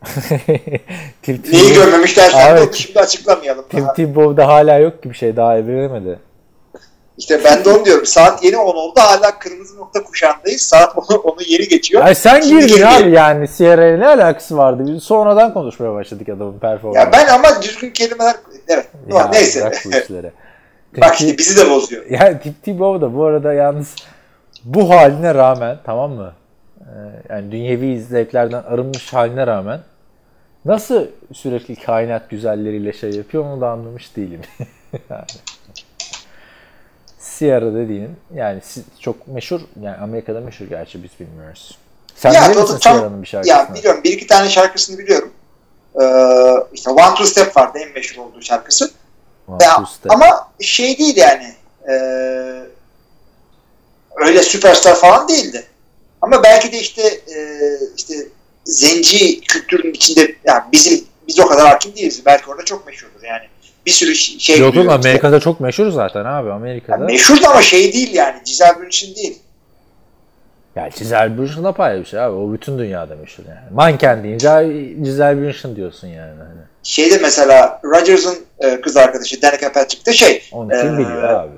[1.21, 3.65] Tim Neyi Tebow- görmemiş dersen Abi, şimdi açıklamayalım.
[3.69, 3.85] Tim.
[3.95, 6.19] Tebow'da hala yok ki bir şey daha evlenemedi.
[7.17, 8.05] İşte ben de onu diyorum.
[8.05, 8.99] Saat yeni 10 oldu.
[8.99, 10.61] Hala kırmızı nokta kuşağındayız.
[10.61, 12.03] Saat 10'u onu yeni geçiyor.
[12.03, 12.87] Ay sen Şimdi girdin girdi.
[12.87, 14.83] abi yani Sierra'ya ne alakası vardı?
[14.87, 16.99] Biz sonradan konuşmaya başladık adamın performansı.
[16.99, 18.35] Ya ben ama düzgün kelimeler
[18.67, 18.87] evet.
[19.07, 19.71] Ya neyse.
[21.01, 22.05] Bak işte bizi de bozuyor.
[22.09, 23.95] Ya Tip Tebow da bu arada yalnız
[24.63, 26.33] bu haline rağmen tamam mı?
[26.79, 26.85] Ee,
[27.29, 29.79] yani dünyevi zevklerden arınmış haline rağmen
[30.65, 34.41] nasıl sürekli kainat güzelleriyle şey yapıyor onu da anlamış değilim.
[35.09, 35.25] yani.
[37.19, 38.61] Sierra dediğinin yani
[38.99, 41.77] çok meşhur yani Amerika'da meşhur gerçi biz bilmiyoruz.
[42.15, 43.57] Sen Ya, bilir misin Sierra'nın bir şarkısını?
[43.57, 44.01] Ya biliyorum.
[44.03, 45.31] Bir iki tane şarkısını biliyorum.
[46.01, 46.05] Ee,
[46.73, 48.91] işte One Two Step vardı en meşhur olduğu şarkısı.
[49.47, 50.11] One, Ya, two, step.
[50.11, 51.53] ama şey değil yani.
[51.89, 52.61] Ee,
[54.15, 55.63] öyle süperstar falan değildi.
[56.21, 57.39] Ama belki de işte e,
[57.97, 58.15] işte
[58.65, 62.21] zenci kültürünün içinde yani bizim biz o kadar hakim değiliz.
[62.25, 63.43] Belki orada çok meşhurdur yani.
[63.85, 64.93] Bir sürü şey Yok yok işte.
[64.95, 66.97] Amerika'da çok meşhur zaten abi Amerika'da.
[66.97, 68.35] Yani meşhur da ama şey değil yani.
[68.45, 69.39] Giselle Bündchen değil.
[70.75, 72.35] Ya Giselle Bündchen apayrı bir şey abi.
[72.35, 73.73] O bütün dünyada meşhur yani.
[73.73, 76.37] Manken deyince "Ay, Giselle Bündchen diyorsun yani.
[76.39, 76.61] Hani.
[76.83, 80.43] Şeyde mesela Rodgers'ın e, kız arkadaşı Danica Patrick de şey.
[80.51, 81.51] Onu kim e, biliyor abi?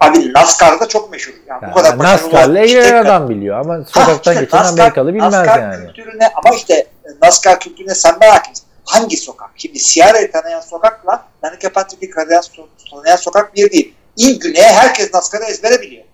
[0.00, 1.32] Abi NASCAR'da çok meşhur.
[1.46, 4.68] Yani Yani bu kadar NASCAR'la ilgilenen tek- adam biliyor ama Ha, sokaktan işte geçen NASCAR-
[4.80, 5.86] Amerikalı bilmez NASCAR yani.
[5.86, 8.62] kültürüne ama işte e, NASCAR kültürüne sen merak et.
[8.84, 9.50] Hangi sokak?
[9.56, 13.94] Şimdi Sierra'yı tanıyan sokakla Danica Patrick'i tanıyan, so- tanıyan sokak bir değil.
[14.16, 16.04] İn güneye herkes NASCAR'ı ezbere biliyor.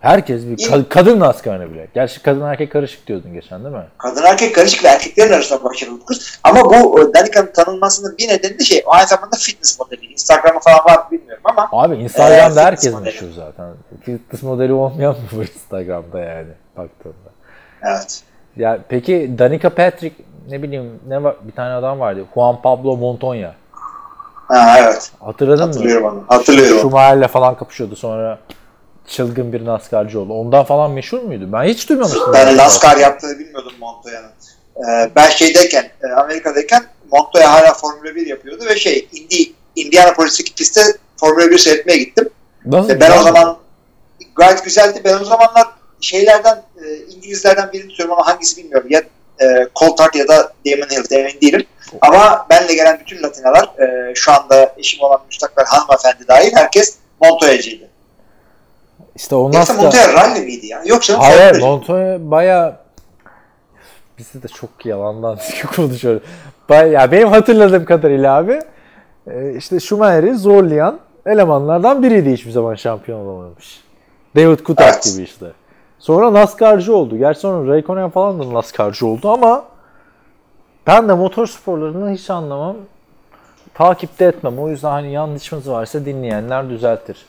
[0.00, 1.88] Herkes bir ka- kadın NASCAR'ını bile.
[1.94, 3.84] Gerçi kadın erkek karışık diyordun geçen değil mi?
[3.98, 6.38] Kadın erkek karışık ve erkeklerin arasında başarılı kız.
[6.44, 10.06] Ama bu e, Danica'nın tanınmasının bir nedeni de şey aynı zamanda fitness modeli.
[10.06, 13.04] Instagram'ı falan var mı bilmiyorum ama Abi Instagram'da Ee, herkes modeli.
[13.04, 13.66] meşhur zaten.
[14.04, 17.14] Fitness modeli olmayan mı var Instagram'da yani baktığında?
[17.82, 18.20] evet.
[18.56, 20.16] Ya peki Danica Patrick
[20.50, 22.24] ne bileyim ne var bir tane adam vardı.
[22.34, 23.54] Juan Pablo Montoya.
[24.48, 25.12] Ha, evet.
[25.20, 25.72] Hatırladın mı?
[25.74, 26.24] Hatırlıyorum onu.
[26.38, 26.78] Hatırlıyorum.
[26.80, 28.38] Schumacher'le falan kapışıyordu sonra
[29.10, 30.32] çılgın bir NASCAR'cı oldu.
[30.32, 31.48] Ondan falan meşhur muydu?
[31.52, 32.32] Ben hiç duymamıştım.
[32.32, 34.30] Ben NASCAR yaptığını bilmiyordum Montoya'nın.
[34.76, 40.80] Ee, ben şeydeyken, e, Amerika'dayken Montoya hala Formula 1 yapıyordu ve şey, Indi, Indianapolis'teki pistte
[41.16, 42.28] Formula 1 seyretmeye gittim.
[42.64, 42.88] Nasıl?
[42.88, 43.58] Ve ben o zaman
[44.36, 45.00] gayet güzeldi.
[45.04, 45.66] Ben o zamanlar
[46.00, 48.86] şeylerden, e, İngilizlerden birini tutuyorum ama hangisi bilmiyorum.
[48.90, 49.02] Ya
[49.42, 51.66] e, Coulthard ya da Damon Hill emin değilim.
[52.00, 57.89] Ama benle gelen bütün Latinalar, e, şu anda eşim olan müstakbel hanımefendi dahil herkes Montoya'cıydı.
[59.16, 59.82] İşte o Yoksa NASCAR.
[59.84, 60.82] Montoya rally miydi ya?
[60.86, 62.76] Yoksa Hayır Formula- Montoya baya
[64.18, 65.38] bizde de çok yalandan
[65.76, 66.22] konuşuyoruz.
[66.68, 68.60] Baya, ya benim hatırladığım kadarıyla abi
[69.26, 73.84] e, işte Schumacher'i zorlayan elemanlardan biriydi hiçbir zaman şampiyon olamamış.
[74.36, 75.04] David Coulthard Evet.
[75.04, 75.46] gibi işte.
[75.98, 77.16] Sonra NASCAR'cı oldu.
[77.18, 79.64] Gerçi sonra Raikkonen falan da NASCAR'cı oldu ama
[80.86, 82.76] ben de motor sporlarını hiç anlamam.
[83.74, 84.58] Takipte etmem.
[84.58, 87.26] O yüzden hani yanlışımız varsa dinleyenler düzeltir.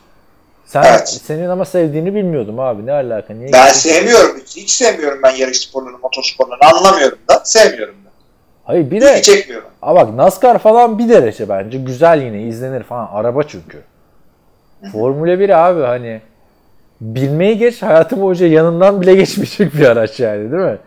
[0.66, 1.20] Sen Evet.
[1.24, 2.86] senin ama sevdiğini bilmiyordum abi.
[2.86, 3.34] Ne alaka?
[3.34, 4.38] Niye Ben sevmiyorum.
[4.46, 6.64] Hiç, hiç sevmiyorum ben yarış sporlarını, motor sporlarını.
[6.74, 7.42] Anlamıyorum da.
[7.46, 8.10] Sevmiyorum da.
[8.64, 9.68] Hayır bir de çekmiyorum.
[9.82, 11.78] Aa bak NASCAR falan bir derece bence.
[11.78, 13.10] Güzel yine izlenir falan.
[13.14, 13.82] Araba çünkü.
[14.92, 16.22] Formula 1 abi hani
[17.02, 20.78] bilmeyi geç hayatım boyunca yanından bile geçmeyecek bir araç yani değil mi?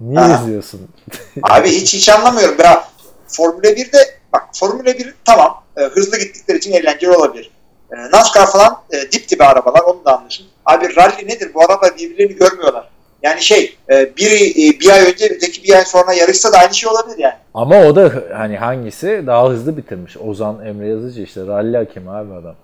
[0.00, 0.42] Niye Aha.
[0.42, 0.80] izliyorsun?
[1.42, 2.56] Abi hiç hiç anlamıyorum.
[2.64, 2.84] Ya
[3.28, 3.98] Formula 1'de
[4.32, 7.50] bak Formula 1 tamam e, hızlı gittikleri için eğlenceli olabilir.
[7.92, 10.46] E, NASCAR falan e, dip dibe arabalar onu da anlıyorsun.
[10.66, 11.50] Abi rally nedir?
[11.54, 12.88] Bu arabalar birbirlerini görmüyorlar.
[13.22, 16.74] Yani şey e, biri e, bir ay önce öteki bir ay sonra yarışsa da aynı
[16.74, 17.34] şey olabilir yani.
[17.54, 20.16] Ama o da hani hangisi daha hızlı bitirmiş.
[20.16, 22.54] Ozan Emre Yazıcı işte rally hakemi abi adam.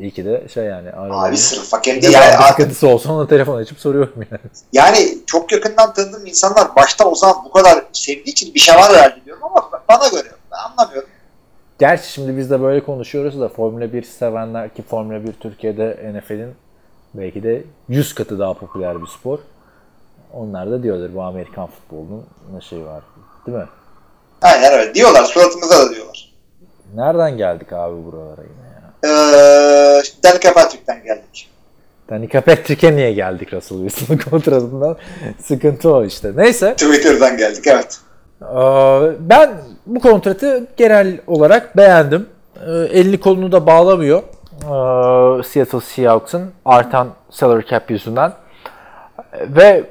[0.00, 2.12] İyi ki de şey yani Abi sırf hakem ne değil.
[2.12, 4.40] zaman Yani, sıkıntısı olsa ona telefon açıp soruyorum yani.
[4.72, 8.92] yani çok yakından tanıdığım insanlar başta o zaman bu kadar sevdiği için bir şey var
[8.96, 11.08] herhalde diyorum ama bana göre ben anlamıyorum.
[11.78, 16.54] Gerçi şimdi biz de böyle konuşuyoruz da Formula 1 sevenler ki Formula 1 Türkiye'de NFL'in
[17.14, 19.38] belki de 100 katı daha popüler bir spor.
[20.32, 23.02] Onlar da diyorlar bu Amerikan futbolunun ne şey var
[23.46, 23.66] değil mi?
[24.42, 24.94] Aynen öyle.
[24.94, 25.24] Diyorlar.
[25.24, 26.32] Suratımıza da diyorlar.
[26.94, 28.92] Nereden geldik abi buralara yine ya?
[29.04, 31.50] Ee, Danica Patrick'ten geldik.
[32.10, 34.96] Danica Patrick'e niye geldik Russell Wilson'ın kontratından?
[35.42, 36.32] Sıkıntı o işte.
[36.36, 36.72] Neyse.
[36.76, 37.98] Twitter'dan geldik evet.
[38.42, 38.46] Ee,
[39.20, 39.50] Ben
[39.86, 42.26] bu kontratı genel olarak beğendim.
[42.66, 44.22] Ee, Elini kolunu da bağlamıyor.
[44.62, 48.32] Ee, Seattle Seahawks'ın artan salary cap yüzünden.
[49.40, 49.84] Ve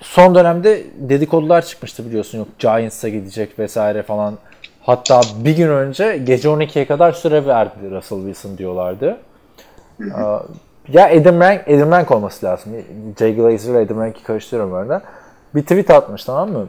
[0.00, 2.38] son dönemde dedikodular çıkmıştı biliyorsun.
[2.38, 4.34] Yok Giants'a gidecek vesaire falan.
[4.82, 9.16] Hatta bir gün önce gece 12'ye kadar süre verdi Russell Wilson diyorlardı.
[10.88, 12.72] Ya Adam Rank, Adam Rank olması lazım.
[13.18, 15.02] Jay Glazer ve Adam Rank'i karıştırıyorum orada.
[15.54, 16.66] Bir tweet atmış tamam mı?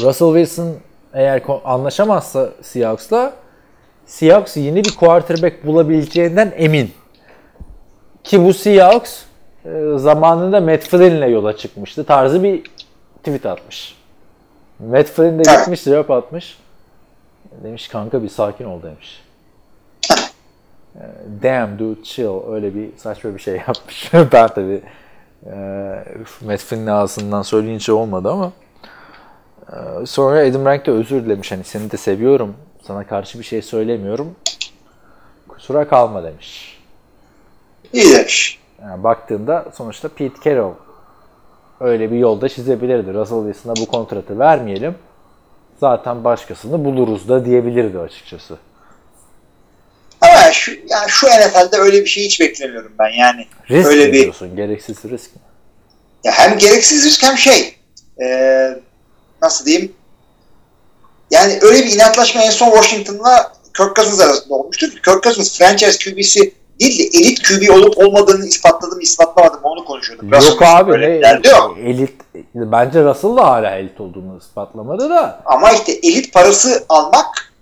[0.00, 0.74] Russell Wilson
[1.12, 3.32] eğer anlaşamazsa Seahawks'la
[4.06, 6.92] Seahawks yeni bir quarterback bulabileceğinden emin.
[8.24, 9.22] Ki bu Seahawks
[9.64, 12.04] e, zamanında Matt Flynn'le yola çıkmıştı.
[12.04, 12.62] Tarzı bir
[13.22, 13.96] tweet atmış.
[14.78, 16.58] Matt Flynn de gitmiş cevap atmış.
[17.64, 19.24] Demiş kanka bir sakin ol demiş.
[20.96, 21.02] e,
[21.42, 24.10] damn dude chill öyle bir saçma bir şey yapmış.
[24.32, 24.82] ben tabii
[25.46, 25.54] e,
[26.46, 28.52] Matt Finn'in ağzından söyleyince olmadı ama
[30.06, 31.52] sonra Adam Rank de özür dilemiş.
[31.52, 32.56] Hani seni de seviyorum.
[32.86, 34.36] Sana karşı bir şey söylemiyorum.
[35.48, 36.78] Kusura kalma demiş.
[37.92, 38.60] İyi demiş.
[38.82, 40.74] Yani baktığında sonuçta Pete Carroll
[41.80, 43.14] öyle bir yolda çizebilirdi.
[43.14, 44.94] Russell Wilson'a bu kontratı vermeyelim.
[45.80, 48.58] Zaten başkasını buluruz da diyebilirdi açıkçası.
[50.20, 53.08] Ama şu, yani şu NFL'de öyle bir şey hiç beklemiyorum ben.
[53.08, 54.56] Yani Risk öyle bir?
[54.56, 55.42] Gereksiz risk mi?
[56.24, 57.74] ya hem gereksiz risk hem şey
[58.22, 58.78] ee,
[59.42, 59.92] nasıl diyeyim
[61.30, 64.86] yani öyle bir inatlaşma en son Washington'la Kirk Cousins arasında olmuştu.
[65.04, 70.32] Kirk Cousins franchise QB'si değil de elit QB olup olmadığını ispatladım ispatladım onu konuşuyorduk.
[70.32, 71.76] Russell Yok abi öyle ne, yok.
[71.84, 72.12] elit
[72.54, 75.42] bence Russell da hala elit olduğunu ispatlamadı da.
[75.44, 77.52] Ama işte elit parası almak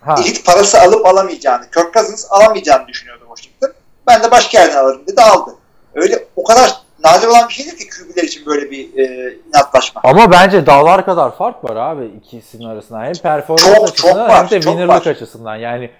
[0.00, 3.72] Ha, elit parası alıp alamayacağını, Kirk Cousins alamayacağını düşünüyordu Washington.
[4.06, 5.54] Ben de başka yerden alırım dedi aldı.
[5.94, 10.00] Öyle o kadar nadir olan bir şeydir ki QB'ler için böyle bir e, inatlaşma.
[10.04, 13.02] ama bence dağlar kadar fark var abi ikisinin arasında.
[13.02, 15.56] Hem performans Çok, açısından çok var, hem de winner'lık açısından.
[15.56, 15.90] Yani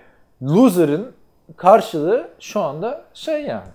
[0.43, 1.13] loser'ın
[1.57, 3.69] karşılığı şu anda şey yani.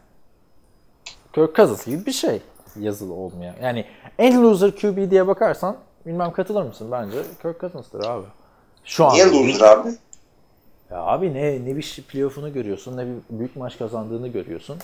[1.34, 2.42] Kirk Cousins gibi bir şey
[2.80, 3.56] yazılı olmayan.
[3.62, 3.86] Yani
[4.20, 6.88] en loser QB diye bakarsan bilmem katılır mısın?
[6.92, 8.26] Bence Kirk Cousins'tır abi.
[8.84, 9.14] Şu an.
[9.14, 9.90] Niye loser abi?
[10.92, 14.78] Ya abi ne ne bir playoff'unu görüyorsun ne bir büyük maç kazandığını görüyorsun.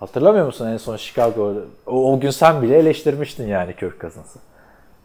[0.00, 1.52] Hatırlamıyor musun en son Chicago
[1.86, 4.38] o, o gün sen bile eleştirmiştin yani Kirk Cousins'ı.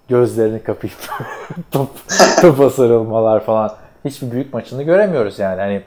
[0.10, 0.96] Gözlerini kapayıp
[1.72, 1.90] top,
[2.42, 3.76] topa sarılmalar falan.
[4.06, 5.62] Hiçbir büyük maçını göremiyoruz yani.
[5.62, 5.84] Hani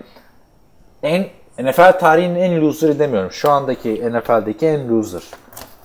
[1.02, 1.26] en
[1.58, 3.32] NFL tarihinin en loser'ı demiyorum.
[3.32, 5.22] Şu andaki NFL'deki en loser.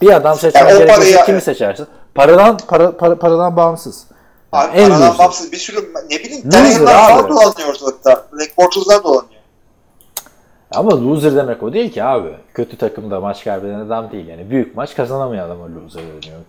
[0.01, 1.87] Bir adam seçmen Yani gerekirse parayı- kimi seçersin?
[2.15, 4.07] Paradan para, para- paradan bağımsız.
[4.53, 5.19] Yani Abi en paradan loser.
[5.19, 5.77] bağımsız bir sürü
[6.09, 7.29] ne bileyim Loser Tannehill'lar falan abi.
[7.29, 8.25] dolanıyor ortalıkta.
[8.33, 9.40] Black Bortles'lar dolanıyor.
[10.71, 12.35] Ama loser demek o değil ki abi.
[12.53, 14.27] Kötü takımda maç kaybeden adam değil.
[14.27, 16.39] Yani büyük maç kazanamayan adama loser deniyor.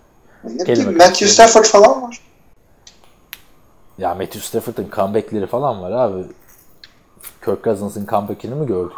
[0.43, 1.27] Ne bileyim Matthew.
[1.27, 2.21] Stafford falan var.
[3.97, 6.23] Ya Matthew Stafford'ın comeback'leri falan var abi.
[7.45, 8.97] Kirk Cousins'ın comeback'ini mi gördük?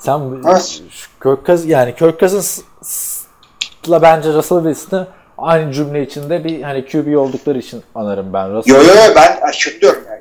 [0.00, 0.82] Sen Evet.
[1.22, 5.06] Kirk Cousins, yani Kirk Cousins'la bence Russell Wilson'ı
[5.38, 8.54] aynı cümle içinde bir hani QB oldukları için anarım ben.
[8.54, 10.17] Russell Yo yo yo ben diyorum yani.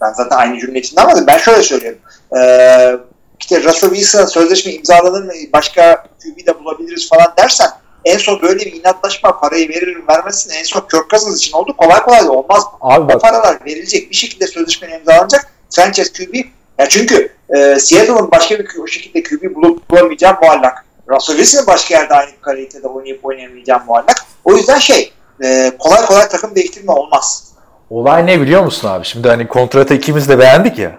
[0.00, 1.98] Ben zaten aynı cümle içinde ama ben şöyle söylüyorum.
[2.38, 2.96] Ee,
[3.40, 7.70] işte Russell Wilson'a sözleşme imzalanır mı başka QB de bulabiliriz falan dersen
[8.04, 12.02] en son böyle bir inatlaşma parayı verir vermezsin en son Kirk Cousins için oldu kolay
[12.02, 12.64] kolay olmaz.
[12.80, 16.34] Abi O bak paralar verilecek bir şekilde sözleşme imzalanacak franchise QB
[16.78, 20.84] ya çünkü e, Seattle'ın başka bir o şekilde QB bulup bulamayacağı muallak.
[21.08, 24.24] Russell Wilson'ın başka yerde aynı kalitede oynayıp oynayamayacağı muallak.
[24.44, 25.12] O yüzden şey
[25.44, 27.52] e, kolay kolay takım değiştirme olmaz.
[27.90, 29.04] Olay ne biliyor musun abi?
[29.04, 30.98] Şimdi hani kontratı ikimiz de beğendik ya.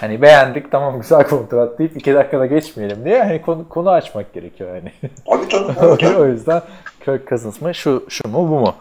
[0.00, 4.70] Hani beğendik tamam güzel kontrat deyip iki dakikada geçmeyelim diye hani konu, konu açmak gerekiyor
[4.70, 4.92] hani.
[5.26, 5.48] Tabii
[5.98, 6.16] tabii.
[6.16, 6.62] o yüzden
[7.28, 8.74] Cousins mı şu, şu mu bu mu?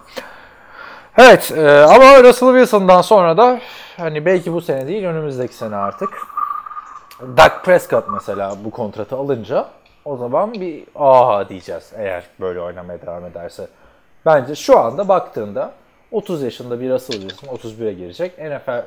[1.18, 3.60] Evet e, ama Russell Wilson'dan sonra da
[3.98, 6.10] hani belki bu sene değil önümüzdeki sene artık
[7.38, 9.66] Dak Prescott mesela bu kontratı alınca
[10.06, 13.68] o zaman bir aha diyeceğiz eğer böyle oynamaya devam ederse.
[14.26, 15.72] Bence şu anda baktığında
[16.12, 18.38] 30 yaşında bir Russell Wilson 31'e girecek.
[18.38, 18.84] NFL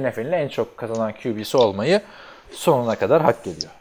[0.00, 2.00] NFL'in en çok kazanan QB'si olmayı
[2.52, 3.72] sonuna kadar hak ediyor.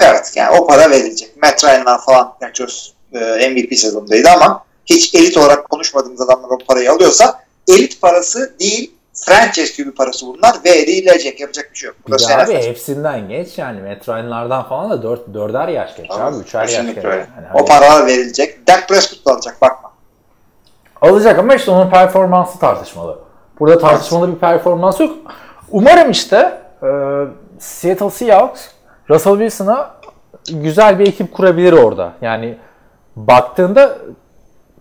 [0.00, 1.42] Evet yani o para verilecek.
[1.42, 6.92] Matt Ryan'lar falan o, e, MVP sezonundaydı ama hiç elit olarak konuşmadığımız adamlar o parayı
[6.92, 11.40] alıyorsa elit parası değil franchise QB parası bunlar verilecek.
[11.40, 11.96] Yapacak bir şey yok.
[12.06, 12.62] Bir Burası de abi NFL.
[12.62, 16.36] hepsinden geç yani Matt Ryan'lardan falan da 4, 4'er yaş geç abi.
[16.36, 17.04] 3'er yaş geç.
[17.04, 18.66] Yani O hani- paralar verilecek.
[18.66, 19.81] Dak Prescott alacak bakma.
[21.02, 23.18] Alacak ama işte onun performansı tartışmalı.
[23.60, 25.16] Burada tartışmalı bir performans yok.
[25.70, 26.88] Umarım işte e,
[27.58, 28.68] Seattle Seahawks
[29.10, 29.90] Russell Wilson'a
[30.50, 32.12] güzel bir ekip kurabilir orada.
[32.20, 32.58] Yani
[33.16, 33.98] baktığında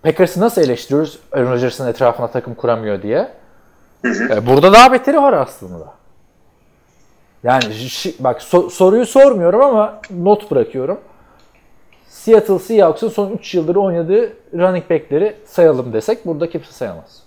[0.03, 3.31] Packers'ı nasıl eleştiriyoruz Aaron Rodgers'ın etrafına takım kuramıyor diye.
[4.05, 5.85] E, burada daha beteri var aslında.
[7.43, 10.99] Yani şi- bak so- soruyu sormuyorum ama not bırakıyorum.
[12.11, 17.23] Seattle Seahawks'ın son 3 yıldır oynadığı running back'leri sayalım desek burada kimse sayamaz.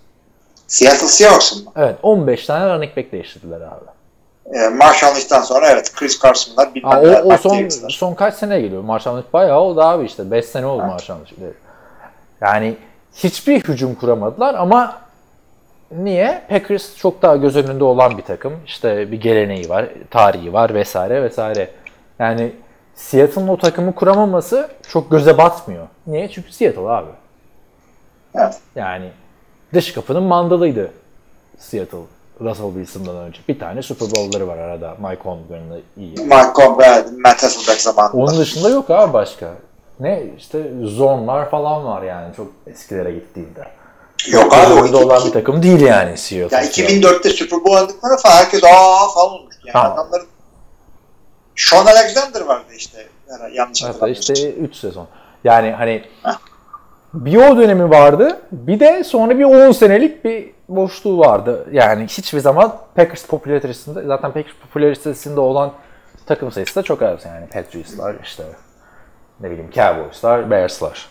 [0.67, 1.71] Seattle Seahawks'ın mı?
[1.75, 3.85] Evet 15 tane running back değiştirdiler abi.
[4.57, 7.89] E, Marshall Lynch'ten sonra evet Chris Carson'lar bilmem neler, o, o son Davis'ler.
[7.89, 8.81] son kaç sene geliyor?
[8.81, 10.31] Marshall Lynch bayağı oldu abi işte.
[10.31, 11.53] 5 sene oldu Marshall Lynch.
[12.41, 12.75] Yani
[13.15, 14.97] hiçbir hücum kuramadılar ama
[15.91, 16.41] niye?
[16.49, 18.53] Packers çok daha göz önünde olan bir takım.
[18.65, 21.69] İşte bir geleneği var, tarihi var vesaire vesaire.
[22.19, 22.51] Yani
[22.95, 25.87] Seattle'ın o takımı kuramaması çok göze batmıyor.
[26.07, 26.31] Niye?
[26.31, 27.09] Çünkü Seattle abi.
[28.35, 28.59] Evet.
[28.75, 29.09] Yani
[29.73, 30.91] dış kapının mandalıydı
[31.57, 31.97] Seattle
[32.41, 33.39] Russell Wilson'dan önce.
[33.47, 34.95] Bir tane Super Bowl'ları var arada.
[35.09, 36.27] Mike Holmgren'la iyi.
[36.27, 38.17] Mark Conrad, Matt Hasselbeck zamanında.
[38.17, 39.49] Onun dışında yok abi başka.
[39.99, 43.63] Ne işte zonlar falan var yani çok eskilere gittiğinde.
[44.31, 46.57] Yok abi o Orada olan iki- bir takım değil yani Seattle.
[46.57, 49.61] Ya 2004'te Super Bowl oynadıkları falan herkes aa falan olmuştu.
[49.67, 49.93] Yani Ha.
[49.93, 50.27] adamların
[51.55, 53.07] Sean Alexander vardı işte.
[53.29, 54.33] Yani yanlış hatırlamıyorsam.
[54.35, 55.07] işte 3 sezon.
[55.43, 56.03] Yani hani
[57.13, 58.39] bir o dönemi vardı.
[58.51, 61.67] Bir de sonra bir 10 senelik bir boşluğu vardı.
[61.71, 65.71] Yani hiçbir zaman Packers popülaritesinde zaten Packers popülaritesinde olan
[66.25, 67.47] takım sayısı da çok az yani.
[67.47, 68.43] Patriots'lar işte
[69.39, 71.09] ne bileyim Cowboys'lar, Bears'lar.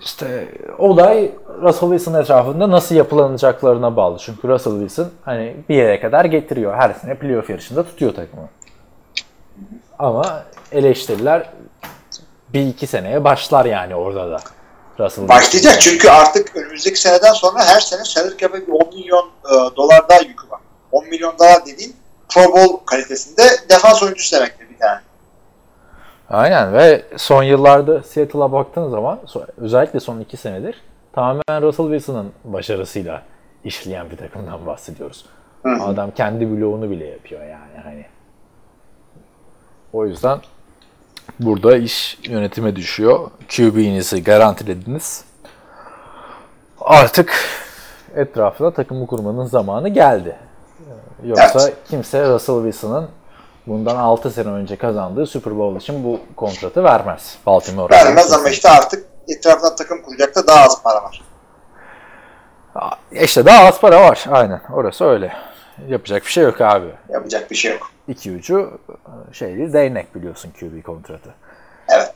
[0.00, 1.30] İşte olay
[1.62, 4.18] Russell Wilson etrafında nasıl yapılanacaklarına bağlı.
[4.18, 6.74] Çünkü Russell Wilson hani bir yere kadar getiriyor.
[6.74, 8.48] Her sene playoff yarışında tutuyor takımı.
[9.98, 11.50] Ama eleştiriler
[12.52, 14.40] bir iki seneye başlar yani orada da.
[14.98, 19.76] Russell Başlayacak çünkü artık önümüzdeki seneden sonra her sene salary cap'e bir 10 milyon e,
[19.76, 20.60] dolar daha yükü var.
[20.92, 21.96] 10 milyon dolar dediğin
[22.28, 25.00] Pro Bowl kalitesinde defans oyuncusu demektir bir tane.
[26.30, 29.20] Aynen ve son yıllarda Seattle'a baktığın zaman
[29.56, 33.22] özellikle son iki senedir tamamen Russell Wilson'ın başarısıyla
[33.64, 35.24] işleyen bir takımdan bahsediyoruz.
[35.62, 35.82] Hı hı.
[35.82, 38.04] Adam kendi bloğunu bile yapıyor yani hani.
[39.92, 40.38] O yüzden
[41.40, 43.30] burada iş yönetime düşüyor.
[43.56, 45.24] QB'nizi garantilediniz.
[46.80, 47.34] Artık
[48.16, 50.36] etrafına takımı kurmanın zamanı geldi.
[51.24, 51.76] Yoksa Evet.
[51.90, 53.08] kimse Russell Wilson'ın
[53.66, 57.38] bundan 6 sene önce kazandığı Super Bowl için bu kontratı vermez.
[57.46, 61.22] Baltimore Vermez ama işte artık etrafına takım kuracak da daha az para var.
[63.12, 64.26] İşte daha az para var.
[64.30, 64.60] Aynen.
[64.72, 65.32] Orası öyle.
[65.88, 66.86] Yapacak bir şey yok abi.
[67.08, 67.90] Yapacak bir şey yok.
[68.08, 68.80] İki ucu
[69.30, 71.34] e, şey değil, değnek biliyorsun QB kontratı.
[71.88, 72.12] Evet.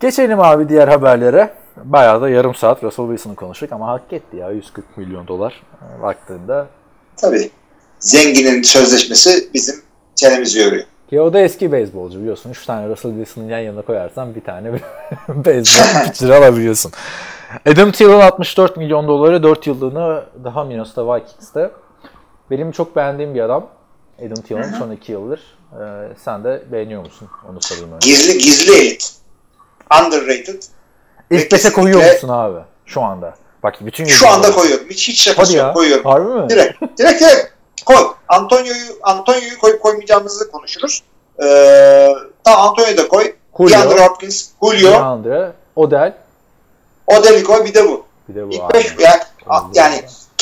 [0.00, 1.54] Geçelim abi diğer haberlere.
[1.76, 5.62] Bayağı da yarım saat Russell Wilson'ı konuştuk ama hak etti ya 140 milyon dolar
[5.98, 6.66] e, baktığında.
[7.16, 7.50] Tabii.
[7.98, 9.74] Zenginin sözleşmesi bizim
[10.14, 10.84] çenemizi yoruyor.
[11.10, 12.50] Ki o da eski beyzbolcu biliyorsun.
[12.50, 14.72] 3 tane Russell Wilson'ın yan yana koyarsan bir tane
[15.28, 16.92] beyzbol pitcher alabiliyorsun.
[17.66, 21.70] Adam Thielen 64 milyon doları 4 yıllığını daha Minnesota Vikings'te.
[22.50, 23.66] Benim çok beğendiğim bir adam.
[24.18, 25.40] Adam Thielen son 2 yıldır.
[25.72, 25.84] E,
[26.24, 27.28] sen de beğeniyor musun?
[27.50, 28.10] Onu sorayım önce.
[28.10, 29.12] Gizli gizli elit.
[30.00, 30.62] Underrated.
[31.30, 32.60] İlk 5'e kesinlikle- koyuyor musun abi?
[32.86, 33.34] Şu anda.
[33.62, 34.86] Bak bütün Şu anda koyuyorum.
[34.90, 35.74] Hiç hiç şakası yok.
[35.74, 36.04] Koyuyorum.
[36.04, 36.50] Harbi mi?
[36.50, 36.82] Direkt.
[36.98, 37.54] Direkt direkt.
[37.86, 37.96] Koy.
[38.28, 41.02] Antonio'yu Antonio'yu koyup koymayacağımızı konuşuruz.
[41.42, 42.08] Ee,
[42.44, 43.34] tamam Antonio'yu da koy.
[43.58, 43.70] Julio.
[43.70, 46.12] DeAndre Hopkins, Julio, DeAndre, Odell.
[47.06, 48.06] Odel'i koy bir de bu.
[48.28, 48.74] Bir de bu İlk.
[48.74, 49.22] 5 yani,
[49.74, 49.93] yani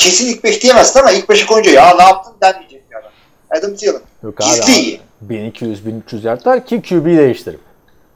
[0.03, 3.11] kesin ilk 5 diyemezsin ama ilk 5'e koyunca ya ne yaptın denmeyecek bir adam.
[3.59, 4.01] Adam Thielen.
[4.23, 4.71] Yok abi, Gizli abi.
[4.71, 5.01] iyi.
[5.29, 7.59] 1200-1300 yardlar ki QB değiştirip.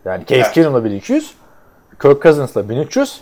[0.06, 0.52] Yani Case Evet.
[0.52, 1.34] Keenum'la 1200,
[2.02, 3.22] Kirk Cousins'la 1300.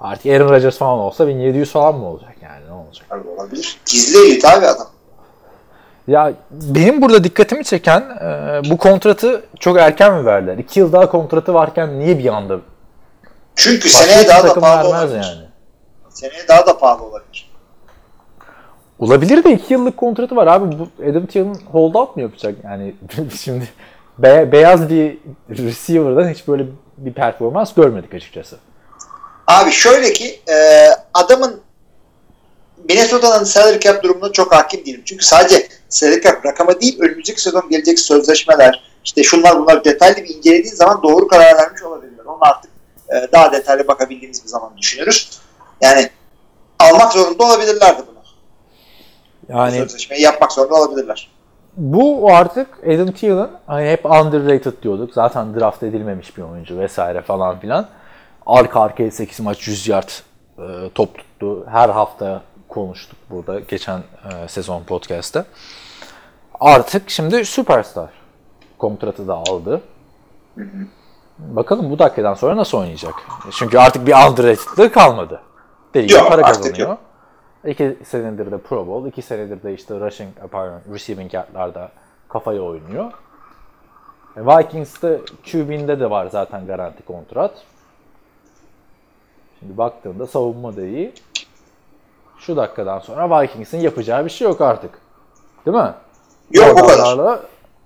[0.00, 3.06] Artık Aaron Rodgers falan olsa 1700 falan mı olacak yani ne olacak?
[3.08, 3.78] Tabii olabilir.
[3.86, 4.86] Gizli elit abi adam.
[6.08, 10.58] Ya benim burada dikkatimi çeken e, bu kontratı çok erken mi verdiler?
[10.58, 12.58] 2 yıl daha kontratı varken niye bir anda
[13.56, 15.14] Çünkü başka seneye daha da pahalı olabilir.
[15.14, 15.48] yani?
[16.10, 17.49] Seneye daha da pahalı olabilir.
[19.00, 20.78] Olabilir de 2 yıllık kontratı var abi.
[20.78, 22.54] Bu Adam Thielen hold out mu yapacak?
[22.64, 22.94] Yani
[23.40, 23.68] şimdi
[24.18, 25.18] be- beyaz bir
[25.50, 28.56] receiver'dan hiç böyle bir performans görmedik açıkçası.
[29.46, 31.60] Abi şöyle ki e, adamın
[32.88, 35.02] Minnesota'nın salary cap durumuna çok hakim değilim.
[35.04, 40.36] Çünkü sadece salary cap rakamı değil önümüzdeki sezon gelecek sözleşmeler işte şunlar bunlar detaylı bir
[40.36, 42.24] incelediğin zaman doğru karar vermiş olabilirler.
[42.24, 42.70] Onu artık
[43.08, 45.40] e, daha detaylı bakabildiğimiz bir zaman düşünürüz.
[45.80, 46.10] Yani
[46.78, 48.19] almak zorunda olabilirlerdi bunu.
[49.50, 51.28] Yani sözleşmeyi yapmak zorunda olabilirler.
[51.76, 55.14] bu artık Adam Thielen hani hep underrated diyorduk.
[55.14, 57.86] Zaten draft edilmemiş bir oyuncu vesaire falan filan.
[58.46, 60.08] Arka arkaya 8 maç 100 yard
[60.58, 60.62] e,
[60.94, 61.66] top tuttu.
[61.70, 65.44] Her hafta konuştuk burada geçen e, sezon podcast'te.
[66.60, 68.10] Artık şimdi süperstar
[68.78, 69.80] kontratı da aldı.
[71.38, 73.14] Bakalım bu dakikadan sonra nasıl oynayacak?
[73.50, 75.40] Çünkü artık bir underrated'lığı kalmadı.
[75.94, 76.88] Deli Yok, para kazanıyor.
[76.88, 76.98] yok.
[77.64, 81.90] İki senedir de Pro Bowl, iki senedir de işte rushing, pardon, receiving yardlarda
[82.28, 83.12] kafaya oynuyor.
[84.36, 87.52] E, Vikings'te QB'inde de var zaten garanti kontrat.
[89.58, 91.12] Şimdi baktığında savunma da iyi.
[92.38, 94.90] Şu dakikadan sonra Vikings'in yapacağı bir şey yok artık.
[95.66, 95.94] Değil mi?
[96.50, 97.40] Yok o kadar.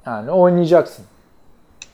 [0.07, 1.05] Yani oynayacaksın.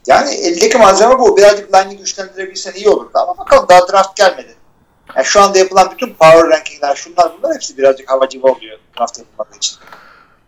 [0.06, 1.36] Yani eldeki malzeme bu.
[1.36, 4.54] Birazcık line'i güçlendirebilsen iyi olurdu ama bakalım daha draft gelmedi.
[5.16, 9.56] Yani şu anda yapılan bütün power rankingler şunlar bunlar hepsi birazcık havacıva oluyor draft yapılmadığı
[9.56, 9.78] için.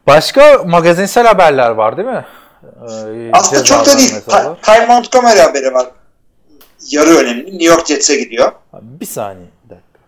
[0.06, 2.24] Başka magazinsel haberler var değil mi?
[2.64, 4.10] Ee, Aslında çok da değil.
[4.14, 4.56] mesela.
[4.62, 5.86] Ty, Montgomery haberi var.
[6.90, 7.44] Yarı önemli.
[7.44, 8.52] New York Jets'e gidiyor.
[8.72, 9.46] Bir saniye.
[9.64, 9.98] Bir dakika.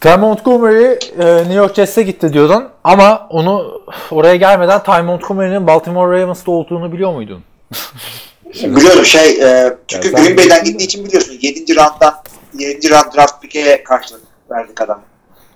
[0.00, 0.84] Ty Montgomery
[1.18, 6.92] e, New York Jets'e gitti diyordun ama onu oraya gelmeden Ty Montgomery'nin Baltimore Ravens'ta olduğunu
[6.92, 7.44] biliyor muydun?
[8.54, 11.76] Biliyorum şey e, çünkü Ya sen Green Bay'den gittiği için biliyorsun 7.
[11.76, 12.14] round'dan
[12.58, 12.90] 7.
[12.90, 15.02] round draft pick'e karşılık verdik adam.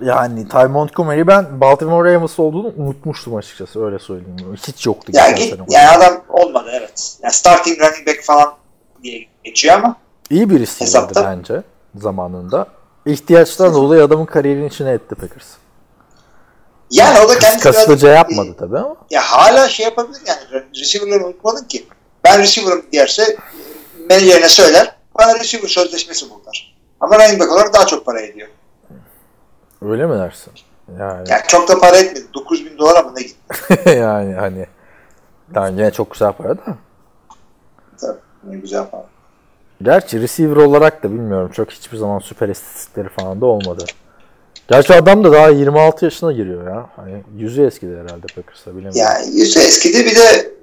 [0.02, 4.36] Yani Ty Montgomery ben Baltimore Ravens'ta olduğunu unutmuştum açıkçası öyle söyleyeyim.
[4.66, 5.12] Hiç yoktu.
[5.14, 7.16] Yani, git, yani adam olmadı evet.
[7.22, 8.54] Yani starting running back falan
[9.02, 9.96] diye geçiyor ama
[10.30, 11.24] İyi bir Hesapta.
[11.24, 11.62] bence
[11.94, 12.66] zamanında.
[13.06, 15.46] İhtiyaçtan dolayı adamın kariyerini içine etti Packers.
[16.90, 18.96] yani o da kendisi Kasıtlıca biraz- yapmadı tabii ama.
[19.10, 21.86] Ya hala şey yapabilir yani receiver'ları unutmadın ki.
[22.26, 23.36] Ben receiver'ım derse
[24.10, 26.76] menajerine söyler bana receiver sözleşmesi buldular.
[27.00, 28.48] Ama running back olarak daha çok para ediyor.
[29.82, 30.52] Öyle mi dersin?
[30.98, 32.26] Yani, Yani çok da para etmedi.
[32.34, 33.46] 9 bin dolar ama ne gitti.
[33.98, 34.66] yani hani
[35.54, 36.62] yani yine çok güzel para da.
[38.00, 38.18] Tabii.
[38.44, 39.06] Ne güzel para.
[39.82, 41.50] Gerçi receiver olarak da bilmiyorum.
[41.52, 43.84] Çok hiçbir zaman süper istatistikleri falan da olmadı.
[44.68, 46.90] Gerçi adam da daha 26 yaşına giriyor ya.
[46.96, 49.00] Hani yüzü eskidi herhalde Packers'a bilemiyorum.
[49.00, 50.56] Yani yüzü eskidi bir de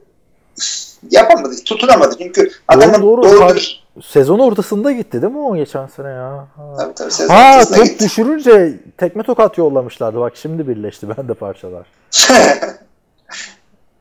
[1.11, 2.15] yapamadı, tutunamadı.
[2.17, 3.23] Çünkü adamın doğru.
[3.23, 6.47] doğru, dürüst- Sezon ortasında gitti değil mi o geçen sene ya?
[6.55, 8.05] Ha, Tabii tabii sezon ha top gitti.
[8.05, 10.19] düşürünce tekme tokat yollamışlardı.
[10.19, 11.87] Bak şimdi birleşti ben de parçalar.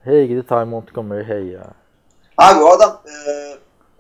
[0.05, 1.61] Hey gidi Ty Montgomery hey ya.
[2.39, 3.13] Abi o adam e,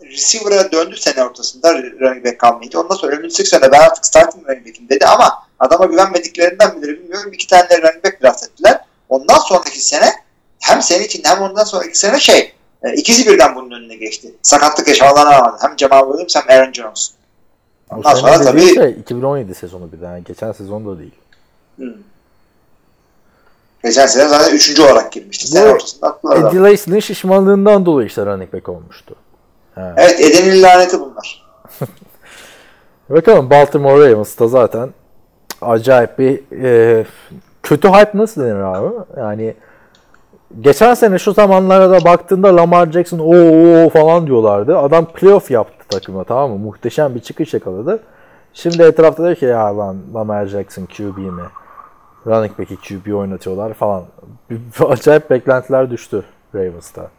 [0.07, 2.81] receiver'a döndü sene ortasında running back kalmayınca.
[2.81, 7.33] Ondan sonra önümüzdeki sene ben artık starting running back'im dedi ama adama güvenmediklerinden midir bilmiyorum.
[7.33, 8.81] İki tane running back draft ettiler.
[9.09, 10.11] Ondan sonraki sene
[10.61, 12.53] hem sene için hem ondan sonraki sene şey
[12.85, 14.35] e, ikisi birden bunun önüne geçti.
[14.43, 17.11] Sakatlık yaşamalarına rağmen hem Jamal Williams hem Aaron Jones.
[17.91, 20.05] Ondan sonra tabii şey 2017 sezonu bir de.
[20.05, 21.15] Yani geçen sezon da değil.
[21.77, 21.93] hmm.
[23.85, 25.49] geçen sene zaten üçüncü olarak girmişti.
[25.49, 26.19] Sene Bu ortasında.
[26.35, 29.15] Eddie şişmanlığından dolayı işte running back olmuştu.
[29.75, 29.95] Ha.
[29.97, 31.43] Evet Eden'in laneti bunlar.
[33.11, 34.91] Bakalım Baltimore Ravens'ta zaten
[35.61, 37.05] acayip bir e,
[37.63, 38.95] kötü hype nasıl denir abi?
[39.17, 39.55] Yani
[40.61, 44.79] geçen sene şu zamanlara da baktığında Lamar Jackson o falan diyorlardı.
[44.79, 46.59] Adam playoff yaptı takıma tamam mı?
[46.59, 48.03] Muhteşem bir çıkış yakaladı.
[48.55, 51.43] Şimdi etrafta diyor ki ya lan Lamar Jackson QB mi?
[52.27, 54.05] Running back'i QB oynatıyorlar falan.
[54.89, 56.25] Acayip beklentiler düştü
[56.55, 57.11] Ravens'ta.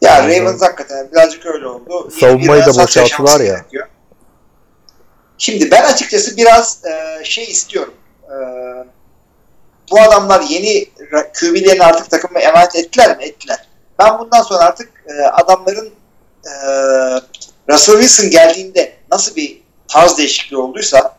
[0.00, 2.10] Ya Ravens hakikaten birazcık öyle oldu.
[2.10, 3.54] Savunmayı da boşalttılar yaşaması ya.
[3.54, 3.86] gerekiyor.
[5.38, 7.94] Şimdi ben açıkçası biraz e, şey istiyorum.
[8.24, 8.36] E,
[9.90, 10.86] bu adamlar yeni
[11.40, 13.24] QB'lerini artık takıma emanet ettiler mi?
[13.24, 13.66] Ettiler.
[13.98, 15.90] Ben bundan sonra artık e, adamların
[16.46, 16.52] e,
[17.70, 21.16] Russell Wilson geldiğinde nasıl bir tarz değişikliği olduysa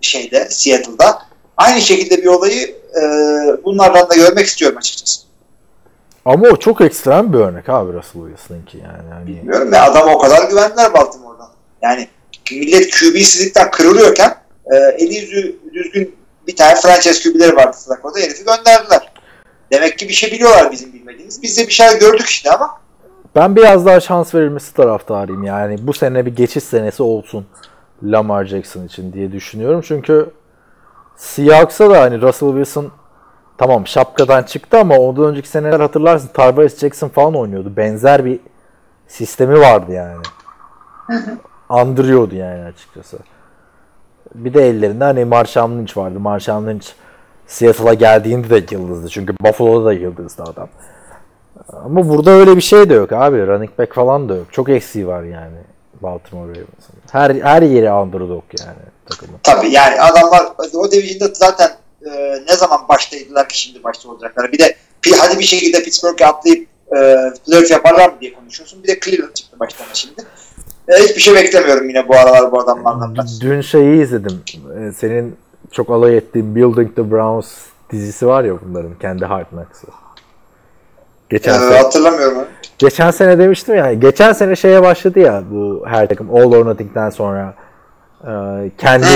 [0.00, 1.22] şeyde Seattle'da
[1.56, 3.02] aynı şekilde bir olayı e,
[3.64, 5.20] bunlardan da görmek istiyorum açıkçası.
[6.24, 9.08] Ama o çok ekstrem bir örnek abi Russell Wilson'ınki yani.
[9.10, 11.48] yani Bilmiyorum ya adama o kadar güvendiler Baltimore'dan.
[11.82, 12.08] Yani
[12.52, 14.34] millet QB'sizlikten kırılıyorken
[14.72, 16.16] e, eli yüzü düzgün
[16.46, 19.12] bir tane franchise QB'leri vardı Flacco'da herifi gönderdiler.
[19.72, 21.42] Demek ki bir şey biliyorlar bizim bilmediğimiz.
[21.42, 22.80] Biz de bir şey gördük işte ama
[23.36, 25.42] Ben biraz daha şans verilmesi taraftarıyım.
[25.42, 27.46] Yani bu sene bir geçiş senesi olsun
[28.02, 29.80] Lamar Jackson için diye düşünüyorum.
[29.84, 30.30] Çünkü
[31.16, 32.92] Seahawks'a da hani Russell Wilson
[33.58, 37.76] tamam şapkadan çıktı ama ondan önceki seneler hatırlarsın Tarvaris Jackson falan oynuyordu.
[37.76, 38.40] Benzer bir
[39.08, 40.22] sistemi vardı yani.
[41.68, 43.18] Andırıyordu yani açıkçası.
[44.34, 46.20] Bir de ellerinde hani Marshawn Lynch vardı.
[46.20, 46.86] Marshawn Lynch
[47.46, 49.08] Seattle'a geldiğinde de yıldızdı.
[49.08, 50.68] Çünkü Buffalo'da da yıldızdı adam.
[51.72, 53.46] Ama burada öyle bir şey de yok abi.
[53.46, 54.52] Running back falan da yok.
[54.52, 55.56] Çok eksiği var yani
[56.02, 56.94] Baltimore Ravens'ın.
[57.10, 59.32] Her, her yeri underdog yani takımı.
[59.42, 61.70] tabii yani adamlar o division'da zaten
[62.06, 62.10] e,
[62.48, 64.52] ne zaman baştaydılar ki şimdi başta olacaklar.
[64.52, 64.76] Bir de
[65.18, 66.98] hadi bir şekilde Pittsburgh'e atlayıp e,
[67.46, 68.82] playoff yaparlar mı diye konuşuyorsun.
[68.82, 70.22] Bir de Cleveland çıktı başlarına şimdi.
[70.88, 73.14] E, hiçbir şey beklemiyorum yine bu aralar bu adamlardan.
[73.18, 73.26] ben.
[73.40, 74.40] Dün şeyi izledim.
[74.78, 75.36] Ee, Senin
[75.72, 77.52] çok alay ettiğin Building the Browns
[77.92, 79.86] dizisi var ya bunların kendi Hard Knocks'ı.
[81.28, 82.38] Geçen E, sene, hatırlamıyorum
[82.78, 83.92] geçen sene demiştim ya.
[83.92, 87.54] Geçen sene şeye başladı ya bu her takım All or Nothing'den sonra
[88.24, 88.30] e,
[88.78, 89.06] kendi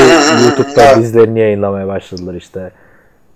[0.44, 2.70] YouTube'da dizilerini yayınlamaya başladılar işte.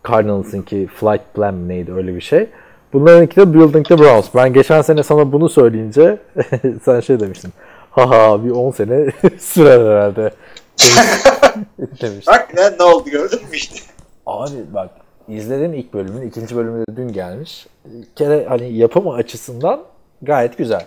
[0.08, 2.46] Cardinals'ınki Flight Plan neydi öyle bir şey.
[2.92, 4.26] Bunlarınki de Building the Browns.
[4.34, 6.18] Ben geçen sene sana bunu söyleyince
[6.84, 7.52] sen şey demiştin.
[7.90, 9.06] Haha bir 10 sene
[9.38, 10.32] sürer herhalde.
[11.78, 12.32] demiştin.
[12.32, 13.78] Bak ne, ne oldu gördün mü işte.
[14.26, 14.90] Abi bak
[15.28, 16.28] izledim ilk bölümün.
[16.28, 17.66] ikinci bölümü de dün gelmiş.
[17.84, 19.80] Bir kere hani yapım açısından
[20.22, 20.86] gayet güzel.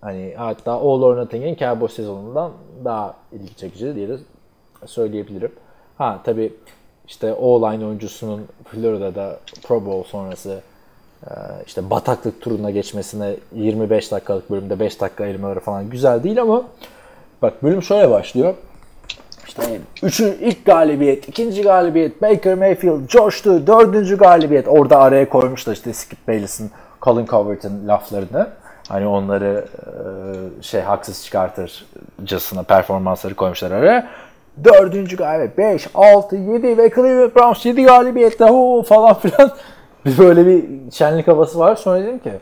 [0.00, 2.52] Hani hatta All or Nothing'in Cowboys sezonundan
[2.84, 4.16] daha ilgi çekici diye de
[4.86, 5.52] söyleyebilirim.
[5.98, 6.52] Ha tabi
[7.06, 10.60] işte O-line oyuncusunun Florida'da Pro Bowl sonrası
[11.66, 16.64] işte bataklık turuna geçmesine 25 dakikalık bölümde 5 dakika ayırmaları falan güzel değil ama
[17.42, 18.54] bak bölüm şöyle başlıyor.
[19.46, 19.62] İşte
[20.02, 24.68] üçü, ilk galibiyet, ikinci galibiyet, Baker Mayfield coştu, dördüncü galibiyet.
[24.68, 26.70] Orada araya koymuşlar işte Skip Bayless'in,
[27.02, 28.48] Colin Cowherd'in laflarını.
[28.88, 34.08] Hani onları e, şey haksız çıkartırcasına performansları koymuşlar araya.
[34.64, 39.50] Dördüncü galibiyet, 5, 6, 7 ve Cleveland Browns 7 galibiyetle ho falan filan.
[40.06, 41.76] Bir böyle bir şenlik havası var.
[41.76, 42.32] Sonra dedim ki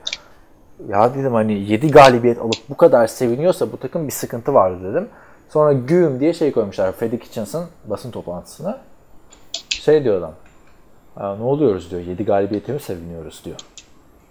[0.88, 5.08] ya dedim hani 7 galibiyet alıp bu kadar seviniyorsa bu takım bir sıkıntı vardı dedim.
[5.48, 8.80] Sonra güğüm diye şey koymuşlar Freddie Kitchens'ın basın toplantısına.
[9.68, 10.32] Şey diyor adam.
[11.16, 12.02] "Aa, ne oluyoruz diyor.
[12.02, 13.56] 7 galibiyete mi seviniyoruz diyor.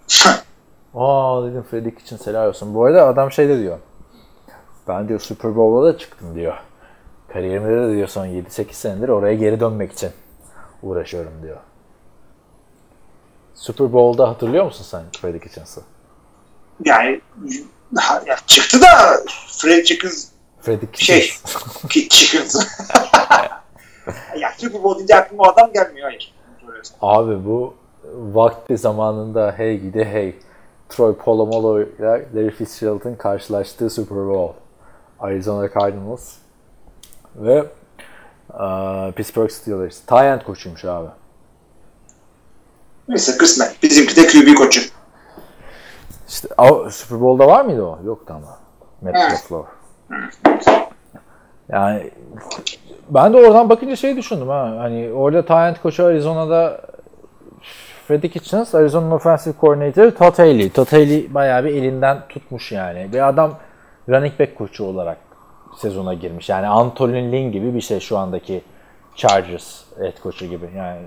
[0.94, 2.74] Aa dedim Freddie Kitchens helal olsun.
[2.74, 3.78] Bu arada adam şey de diyor.
[4.88, 6.54] Ben diyor Super Bowl'a da çıktım diyor.
[7.32, 10.10] Kariyerimde de diyor son 7-8 senedir oraya geri dönmek için
[10.82, 11.56] uğraşıyorum diyor.
[13.54, 15.80] Super Bowl'da hatırlıyor musun sen Freddie Kitchens'ı?
[16.84, 17.20] Yani
[17.96, 18.86] ha- ya çıktı da
[19.48, 20.26] Fred Chickens
[20.60, 21.20] Freddie Şey.
[21.20, 21.88] Kitchens.
[21.88, 22.54] ki Chickens.
[24.38, 26.08] ya Super Bowl deyince aklıma o adam gelmiyor.
[26.08, 26.34] Hayır.
[27.02, 27.74] Abi bu
[28.14, 30.34] vakti zamanında hey gidi hey
[30.88, 34.52] Troy Polamalu ile Larry Fitzgerald'ın karşılaştığı Super Bowl.
[35.20, 36.32] Arizona Cardinals
[37.36, 37.64] ve
[38.60, 40.00] eee, Pittsburgh Steelers.
[40.00, 41.08] Ty koçuymuş abi.
[43.08, 43.82] Neyse kısmet.
[43.82, 44.80] Bizimki de QB koçu.
[46.28, 47.98] İşte o, Super Bowl'da var mıydı o?
[48.04, 48.58] Yoktu ama.
[49.02, 49.14] Matt.
[49.14, 49.64] LaFleur.
[51.68, 52.10] Yani
[53.10, 54.76] ben de oradan bakınca şey düşündüm ha.
[54.78, 56.80] Hani orada Ty koçu Arizona'da
[58.08, 60.70] Freddie Kitchens, Arizona'nın offensive coordinator Todd Haley.
[60.70, 63.12] Todd Haley bayağı bir elinden tutmuş yani.
[63.12, 63.58] Bir adam
[64.08, 65.18] running back koçu olarak
[65.78, 66.48] sezona girmiş.
[66.48, 68.62] Yani Antonin Lynn gibi bir şey şu andaki
[69.16, 70.70] Chargers head koçu gibi.
[70.76, 71.00] Yani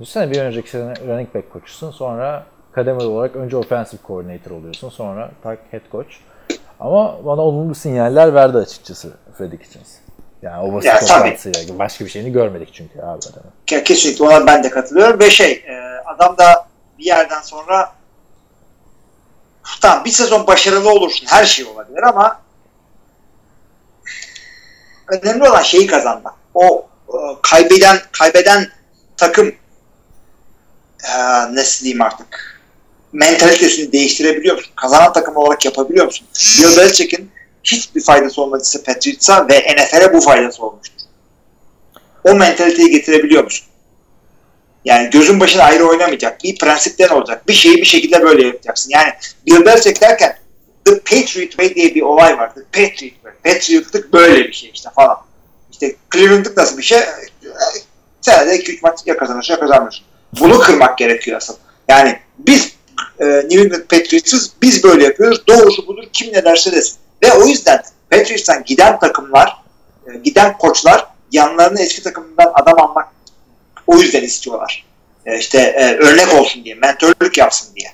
[0.00, 1.90] düşünsene bir önceki sene running back koçusun.
[1.90, 4.88] Sonra kademeli olarak önce offensive coordinator oluyorsun.
[4.88, 6.12] Sonra tak head coach.
[6.80, 9.88] Ama bana olumlu sinyaller verdi açıkçası Freddie Kitchens.
[10.42, 11.78] Yani o basın Ya, toplantısıyla.
[11.78, 13.52] Başka bir şeyini görmedik çünkü abi adamın.
[13.66, 15.20] Ke- Kesinlikle ona ben de katılıyorum.
[15.20, 16.66] Ve şey e, adam da
[16.98, 17.92] bir yerden sonra
[19.80, 21.26] tamam bir sezon başarılı olursun.
[21.30, 22.40] Her şey olabilir ama
[25.08, 26.34] önemli olan şeyi kazanmak.
[26.54, 28.66] O e, kaybeden kaybeden
[29.16, 29.54] takım
[31.04, 31.18] e,
[31.54, 32.60] nasıl diyeyim artık
[33.12, 34.72] mentalitesini değiştirebiliyor musun?
[34.76, 36.26] Kazanan takım olarak yapabiliyor musun?
[36.58, 37.30] Bill Belichick'in
[37.64, 40.98] hiçbir faydası olmadıysa Patriots'a ve NFL'e bu faydası olmuştur.
[42.24, 43.66] O mentaliteyi getirebiliyor musun?
[44.84, 46.44] Yani gözün başına ayrı oynamayacak.
[46.44, 47.48] Bir prensipten olacak.
[47.48, 48.90] Bir şeyi bir şekilde böyle yapacaksın.
[48.90, 49.12] Yani
[49.46, 50.38] Bill Belichick derken
[50.84, 52.54] The Patriot Way diye bir olay var.
[52.54, 53.32] The Patriot Way.
[53.44, 55.16] Patriotlık böyle bir şey işte falan.
[55.70, 56.98] İşte Cleveland'lık nasıl bir şey?
[58.20, 60.04] Senede 2-3 maç ya kazanırsın ya kazanmıyorsun.
[60.40, 61.54] Bunu kırmak gerekiyor asıl.
[61.88, 62.72] Yani biz
[63.20, 65.46] e, New England Patriots'ız biz böyle yapıyoruz.
[65.46, 66.04] Doğrusu budur.
[66.12, 66.96] Kim ne derse desin.
[67.22, 69.56] Ve o yüzden Patriots'tan giden takımlar,
[70.06, 73.08] e, giden koçlar yanlarına eski takımından adam almak
[73.86, 74.86] o yüzden istiyorlar.
[75.26, 77.92] E, işte e, örnek olsun diye, mentörlük yapsın diye.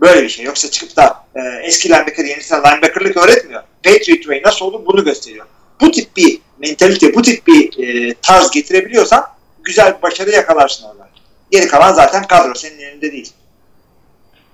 [0.00, 0.44] Böyle bir şey.
[0.44, 3.62] Yoksa çıkıp da e, eski linebacker yenisine linebackerlık öğretmiyor.
[3.82, 5.46] Patriot Way nasıl olur bunu gösteriyor.
[5.80, 9.24] Bu tip bir mentalite, bu tip bir e, tarz getirebiliyorsan
[9.64, 11.11] güzel bir başarı yakalarsın orada.
[11.52, 13.32] Geri kalan zaten kadro senin elinde değil.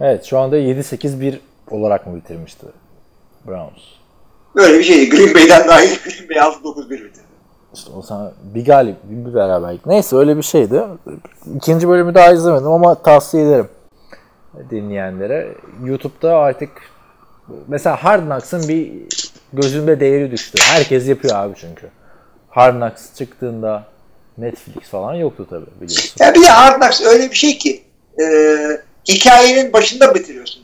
[0.01, 1.39] Evet şu anda 7-8-1
[1.71, 2.67] olarak mı bitirmişti
[3.47, 3.83] Browns?
[4.57, 5.11] Böyle bir şey.
[5.11, 7.29] Green Bay'den dahil Green Bay 6-9-1 bitirdi.
[7.75, 9.87] İşte o sana bir galip, bir beraberlik.
[9.87, 10.83] Neyse öyle bir şeydi.
[11.57, 13.69] İkinci bölümü daha izlemedim ama tavsiye ederim
[14.71, 15.55] dinleyenlere.
[15.85, 16.71] YouTube'da artık
[17.69, 18.93] mesela Hard Knocks'ın bir
[19.53, 20.59] gözümde değeri düştü.
[20.63, 21.91] Herkes yapıyor abi çünkü.
[22.51, 23.85] Hard Knocks çıktığında
[24.39, 26.11] Netflix falan yoktu tabii biliyorsun.
[26.21, 27.83] Ya bir de Hard Knocks öyle bir şey ki
[28.21, 28.25] e,
[29.09, 30.63] hikayenin başında bitiriyorsun.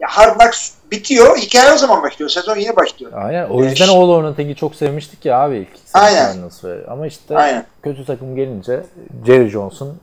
[0.00, 2.30] Ya Hard Knocks bitiyor, hikaye o zaman başlıyor.
[2.30, 3.12] Sezon yeni başlıyor.
[3.14, 3.48] Aynen.
[3.48, 5.68] O yüzden All or Nothing'i çok sevmiştik ya abi ilk.
[5.94, 6.36] Aynen.
[6.88, 7.66] Ama işte Aynen.
[7.82, 8.82] kötü takım gelince
[9.26, 10.00] Jerry Jones'un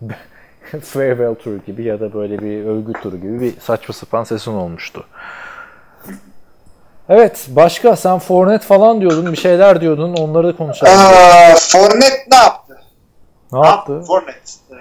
[0.82, 5.04] Farewell Tour gibi ya da böyle bir övgü turu gibi bir saçma sapan sezon olmuştu.
[7.08, 7.44] Evet.
[7.48, 9.32] Başka sen Fornet falan diyordun.
[9.32, 10.14] Bir şeyler diyordun.
[10.14, 10.92] Onları da konuşalım.
[10.92, 12.78] Aa, Fournette ne yaptı?
[13.52, 14.02] ne yaptı?
[14.06, 14.52] Fournette.
[14.70, 14.76] Ee,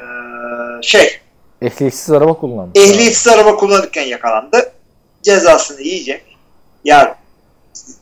[0.82, 1.19] şey,
[1.61, 2.80] Ehliyetsiz araba kullandı.
[2.80, 4.71] ehliyetsiz araba kullanırken yakalandı.
[5.21, 6.38] Cezasını yiyecek.
[6.84, 7.15] Ya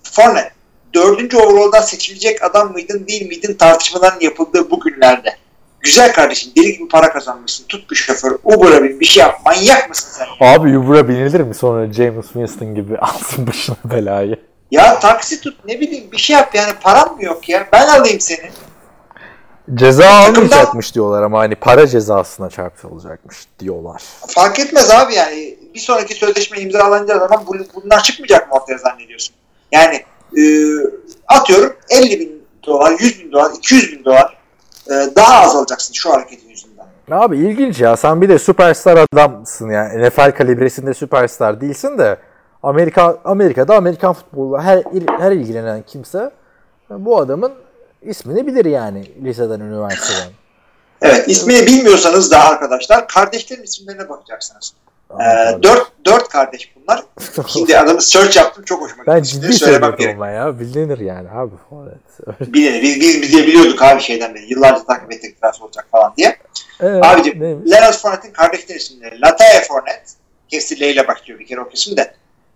[0.04, 0.52] Fournette,
[0.94, 5.36] dördüncü overall'dan seçilecek adam mıydın değil miydin tartışmaların yapıldığı bu günlerde.
[5.84, 7.66] Güzel kardeşim deli gibi para kazanmışsın.
[7.68, 9.40] Tut bir şoför, Uber'a bin bir şey yap.
[9.46, 10.48] Manyak mısın sen?
[10.48, 14.40] Abi Uber'a binilir mi sonra James Winston gibi alsın başına belayı?
[14.72, 17.68] Ya taksi tut ne bileyim bir şey yap yani param mı yok ya?
[17.74, 18.52] Ben alayım seni.
[19.76, 24.04] Ceza almayacakmış diyorlar ama hani para cezasına çarptırılacakmış diyorlar.
[24.28, 25.58] Fark etmez abi yani.
[25.76, 29.36] Bir sonraki sözleşme imzalanacağı zaman bu- bunlar çıkmayacak mı ortaya zannediyorsun?
[29.72, 29.96] Yani
[30.38, 30.42] e,
[31.28, 34.38] atıyorum 50 bin dolar, 100 bin dolar, 200 bin dolar
[34.90, 36.86] daha az alacaksın şu hareketin yüzünden.
[37.12, 37.98] Abi ilginç ya.
[37.98, 40.08] Sen bir de süperstar adamsın yani.
[40.08, 42.18] NFL kalibresinde süperstar değilsin de
[42.64, 44.84] Amerika Amerika'da Amerikan futbolu her
[45.20, 46.32] her ilgilenen kimse
[46.90, 47.52] bu adamın
[48.02, 50.32] ismini bilir yani liseden üniversiteden.
[51.02, 54.74] Evet ismini bilmiyorsanız da arkadaşlar kardeşlerin isimlerine bakacaksınız.
[55.12, 57.04] Ee, dört, dört kardeş bunlar.
[57.48, 59.16] Şimdi adamı search yaptım çok hoşuma gitti.
[59.16, 59.66] Ben ciddi
[60.00, 60.16] gerek.
[60.16, 60.60] ama ya.
[60.60, 61.52] Bilinir yani abi.
[61.72, 62.54] Evet.
[62.54, 62.82] Bilinir.
[62.82, 64.46] Biz, biz, biz biliyorduk abi şeyden beri.
[64.50, 66.38] Yıllarca takip ettik transfer olacak falan diye.
[66.80, 67.72] Evet, Abicim neymiş?
[67.72, 69.22] Leonard Fournette'in kardeşler isimleri.
[69.22, 70.12] Lataye Fournette.
[70.50, 72.14] Hepsi L ile başlıyor bir kere o kesim de.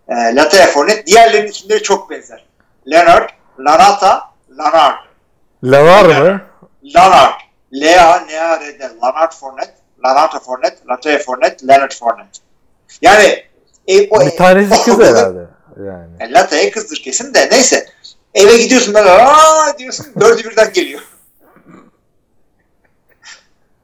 [0.10, 1.06] E, Lataye Fournette.
[1.06, 2.46] Diğerlerinin isimleri çok benzer.
[2.92, 3.30] Leonard,
[3.60, 4.24] Lanata,
[4.58, 4.96] Lanard.
[5.64, 6.42] Lavar mı?
[6.96, 7.40] Lanard.
[7.74, 8.90] L-A-N-A-R-D.
[9.04, 9.77] Lanard Fournette.
[10.06, 10.78] Lanata Fournette.
[10.90, 11.68] Lataye Fournette.
[11.68, 12.40] Leonard Fournette.
[13.02, 13.44] Yani
[13.88, 15.48] e, o, Bir tanesi kız herhalde.
[15.86, 16.10] Yani.
[16.20, 17.86] Yani Lata'ya kızdır kesin de neyse.
[18.34, 21.02] Eve gidiyorsun böyle aa diyorsun dördü birden geliyor.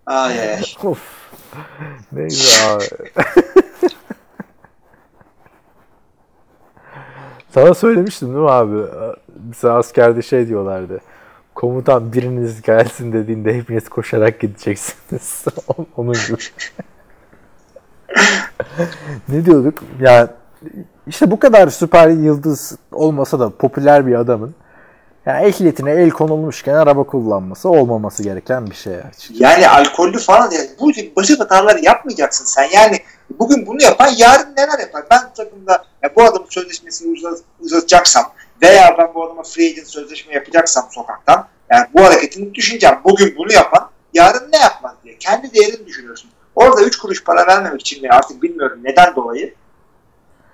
[0.06, 0.64] Ay ay.
[0.84, 1.00] Of.
[2.12, 2.86] Neyse abi.
[7.54, 8.86] Sana söylemiştim değil mi abi?
[9.28, 11.02] Bize askerde şey diyorlardı.
[11.64, 15.46] Komutan biriniz gelsin dediğinde hepiniz koşarak gideceksiniz.
[15.98, 16.38] Onun gibi.
[19.30, 19.84] ne diyorduk?
[20.02, 20.30] Yani
[21.08, 24.56] işte bu kadar süper yıldız olmasa da popüler bir adamın
[25.26, 29.44] yani ehliyetine el konulmuşken araba kullanması olmaması gereken bir şey açıkçası.
[29.44, 32.68] Yani alkollü falan yani bu basit hataları yapmayacaksın sen.
[32.74, 33.00] Yani
[33.40, 35.04] bugün bunu yapan yarın neler yapar?
[35.12, 38.24] Ben takımda ya bu adamın sözleşmesini uzat, uzatacaksam
[38.64, 42.96] veya ben bu adama free agent sözleşme yapacaksam sokaktan yani bu hareketini düşüneceğim.
[43.04, 45.18] Bugün bunu yapan yarın ne yapmaz diye.
[45.18, 46.30] Kendi değerini düşünüyorsun.
[46.56, 49.54] Orada 3 kuruş para vermemek için mi artık bilmiyorum neden dolayı.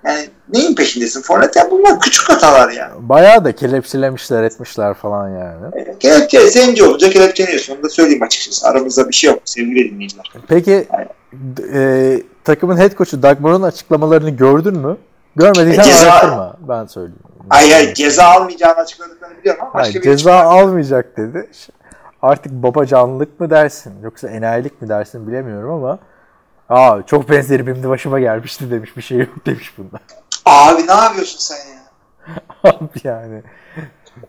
[0.04, 1.56] Yani neyin peşindesin Fornet?
[1.56, 2.92] Ya bunlar küçük hatalar yani.
[2.98, 5.98] Bayağı da kelepçelemişler etmişler falan yani.
[5.98, 7.74] Kelepçe zenci olunca kelepçeliyorsun.
[7.76, 8.66] Onu da söyleyeyim açıkçası.
[8.68, 10.32] Aramızda bir şey yok sevgili dinleyiciler.
[10.48, 10.88] Peki
[11.74, 14.96] e, takımın head coach'u Doug Marrone'un açıklamalarını gördün mü?
[15.36, 16.49] Görmediysen E, ceza- araştırma.
[16.70, 17.22] Ben söyleyeyim.
[17.50, 21.50] Ay ay ceza almayacağını açıkladıklarını biliyorum ama başka Hayır, bir ceza almayacak dedi.
[22.22, 25.98] Artık babacanlık mı dersin yoksa enayilik mi dersin bilemiyorum ama
[26.70, 28.96] Aa çok benzeri benim de başıma gelmişti demiş.
[28.96, 29.98] Bir şey yok demiş bunda.
[30.44, 31.80] Abi ne yapıyorsun sen ya?
[32.72, 33.42] Abi yani.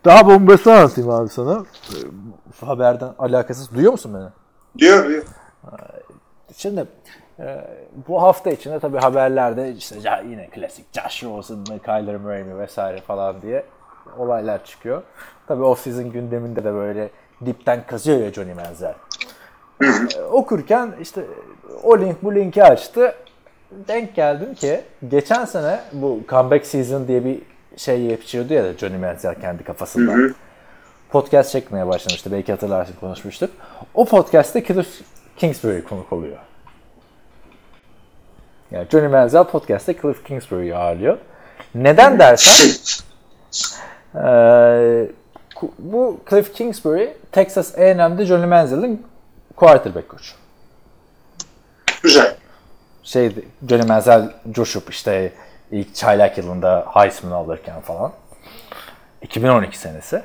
[0.06, 1.66] Daha bombasını anlatayım abi sana.
[1.90, 3.72] Ee, Haberden alakasız.
[3.72, 4.30] Duyuyor musun beni?
[4.78, 5.24] Diyor diyor.
[6.58, 6.86] Şimdi
[7.40, 7.68] e,
[8.08, 9.96] bu hafta içinde tabii haberlerde işte
[10.30, 13.66] yine klasik Josh Rosen mı, Kyler Murray mi vesaire falan diye
[14.18, 15.02] olaylar çıkıyor.
[15.48, 17.10] Tabii off-season gündeminde de böyle
[17.46, 18.94] dipten kazıyor ya Johnny Manziel.
[20.32, 21.26] Okurken işte
[21.84, 23.16] o link bu linki açtı.
[23.72, 27.42] Denk geldim ki geçen sene bu comeback season diye bir
[27.78, 30.34] şey yapıyordu ya Johnny Manziel kendi kafasında.
[31.10, 32.32] Podcast çekmeye başlamıştı.
[32.32, 33.50] Belki hatırlarsın konuşmuştuk.
[33.94, 35.02] O podcast'te Cliff
[35.38, 36.38] Kingsbury konuk oluyor.
[38.72, 41.18] Yani Johnny Manziel podcast'te Cliff Kingsbury'yi ağırlıyor.
[41.76, 42.72] Neden dersen
[45.56, 49.06] ku- bu Cliff Kingsbury Texas A&M'de Johnny Manziel'in
[49.56, 50.34] quarterback koçu.
[52.04, 52.36] Güzel.
[53.04, 53.36] Şey
[53.70, 55.34] Johnny Manziel coşup işte
[55.72, 58.12] ilk çaylak yılında Heisman alırken falan.
[59.22, 60.22] 2012 senesi.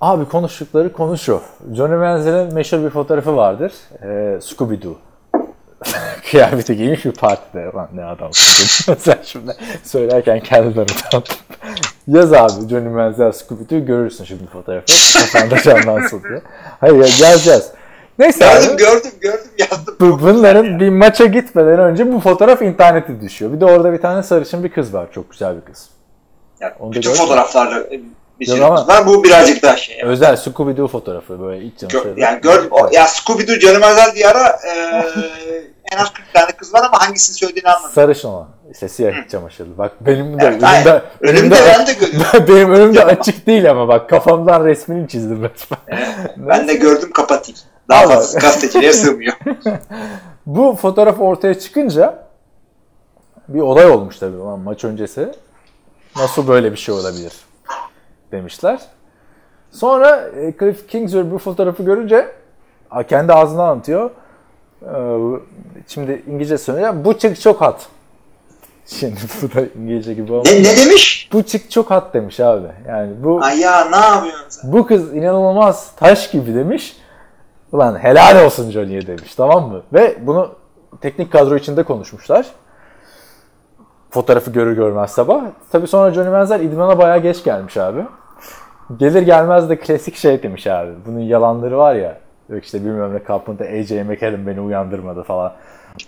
[0.00, 1.42] Abi konuştukları konu şu.
[1.74, 3.72] Johnny Manziel'in meşhur bir fotoğrafı vardır.
[4.02, 4.06] Ee,
[4.40, 4.94] Scooby-Doo.
[6.30, 7.64] Kıyafeti giymiş bir partide.
[7.74, 8.94] Lan ne adamsın.
[8.98, 9.52] Sen şimdi
[9.84, 11.36] söylerken kendimden utandım.
[12.08, 14.86] Yaz abi Johnny Manziel Scooby-Doo görürsün şimdi fotoğrafı.
[15.18, 16.42] Kafanda canlansın diye.
[16.80, 17.70] Hayır ya yazacağız.
[18.18, 18.60] Neyse abi.
[18.66, 19.96] Gördüm gördüm gördüm yazdım.
[20.00, 23.52] Bu- bunların bir maça gitmeden önce bu fotoğraf internete düşüyor.
[23.52, 25.06] Bir de orada bir tane sarışın bir kız var.
[25.14, 25.88] Çok güzel bir kız.
[26.60, 27.16] Yani Onu bütün gördüm.
[27.16, 27.90] fotoğraflarla
[28.40, 29.06] bir kız var.
[29.06, 29.96] Bu birazcık daha şey.
[29.98, 32.68] Yani, Özel Scooby-Doo fotoğrafı böyle ilk canı Gör- yani gördüm.
[32.70, 35.02] O, ya Scooby-Doo Canım Özel diye ara e,
[35.92, 37.94] en az 40 tane kız var ama hangisini söylediğini anlamadım.
[37.94, 38.48] Sarışın olan.
[38.72, 39.78] İşte siyah iç çamaşırlı.
[39.78, 41.02] Bak benim de Evet, aynen.
[41.20, 42.46] önümde, Önümde ben de görüyorum.
[42.48, 45.80] benim önümde açık değil ama bak kafamdan resmini çizdim resmen.
[46.36, 47.60] Ben de gördüm kapatayım.
[47.88, 49.34] Daha fazla gazeteciliğe sığmıyor.
[50.46, 52.24] Bu fotoğraf ortaya çıkınca
[53.48, 55.28] bir olay olmuş tabii ulan maç öncesi.
[56.16, 57.32] Nasıl böyle bir şey olabilir
[58.32, 58.80] demişler.
[59.70, 62.28] Sonra e, Cliff Kingsbury bu fotoğrafı görünce
[63.08, 64.10] kendi ağzından anlatıyor.
[64.86, 65.18] Ee,
[65.88, 66.94] Şimdi İngilizce söylüyor.
[67.04, 67.86] Bu çık çok hot.
[68.86, 70.50] Şimdi bu da İngilizce gibi olmuş.
[70.52, 71.28] ne, ne demiş?
[71.32, 72.66] Bu çık çok hot demiş abi.
[72.88, 74.72] Yani bu Ay ya ne yapıyorsun sen?
[74.72, 76.96] bu kız inanılmaz taş gibi demiş.
[77.72, 79.82] Ulan helal olsun Johnny'ye demiş tamam mı?
[79.92, 80.54] Ve bunu
[81.00, 82.46] teknik kadro içinde konuşmuşlar.
[84.10, 85.42] Fotoğrafı görür görmez sabah.
[85.72, 88.00] Tabii sonra Johnny Manziel idmana bayağı geç gelmiş abi.
[88.96, 90.90] Gelir gelmez de klasik şey demiş abi.
[91.06, 92.18] Bunun yalanları var ya.
[92.52, 95.52] Yok işte bilmem ne kapında AJ McCallum beni uyandırmadı falan.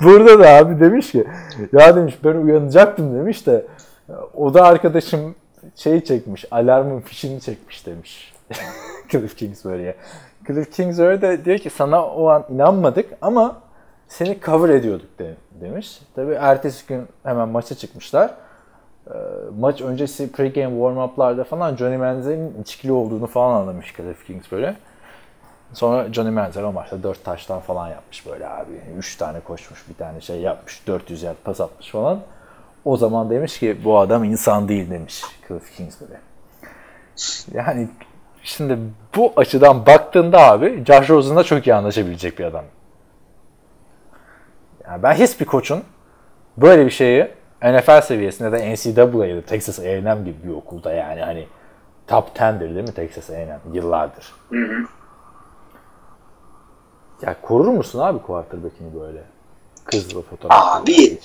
[0.02, 1.24] Burada da abi demiş ki
[1.72, 3.66] ya demiş ben uyanacaktım demiş de
[4.34, 5.34] o da arkadaşım
[5.74, 8.34] şeyi çekmiş alarmın fişini çekmiş demiş.
[9.08, 9.96] Cliff Kingsbury'e.
[10.46, 13.56] Cliff Kingsbury de diyor ki sana o an inanmadık ama
[14.08, 16.00] seni cover ediyorduk de, demiş.
[16.14, 18.34] Tabi ertesi gün hemen maça çıkmışlar.
[19.14, 19.18] Ee,
[19.58, 24.72] maç öncesi pregame warm-up'larda falan Johnny Manziel'in içkili olduğunu falan anlamış Cliff Kingsbury.
[25.72, 28.72] Sonra Johnny Manziel o maçta 4 taştan falan yapmış böyle abi.
[28.98, 32.20] 3 tane koşmuş, bir tane şey yapmış, 400 yard pas atmış falan.
[32.84, 36.18] O zaman demiş ki bu adam insan değil demiş Cliff Kingsbury.
[37.52, 37.88] Yani
[38.42, 38.78] şimdi
[39.16, 42.64] bu açıdan baktığında abi Josh Rosen'la çok iyi anlaşabilecek bir adam.
[44.84, 45.82] Yani ben hiçbir koçun
[46.56, 51.48] böyle bir şeyi NFL seviyesinde de NCAA'de Texas A&M gibi bir okulda yani hani
[52.06, 54.34] top 10'dir değil mi Texas A&M yıllardır.
[57.22, 59.22] Ya korur musun abi quarterback'ini böyle?
[59.84, 60.76] Kızla fotoğraf.
[60.76, 61.18] Abi,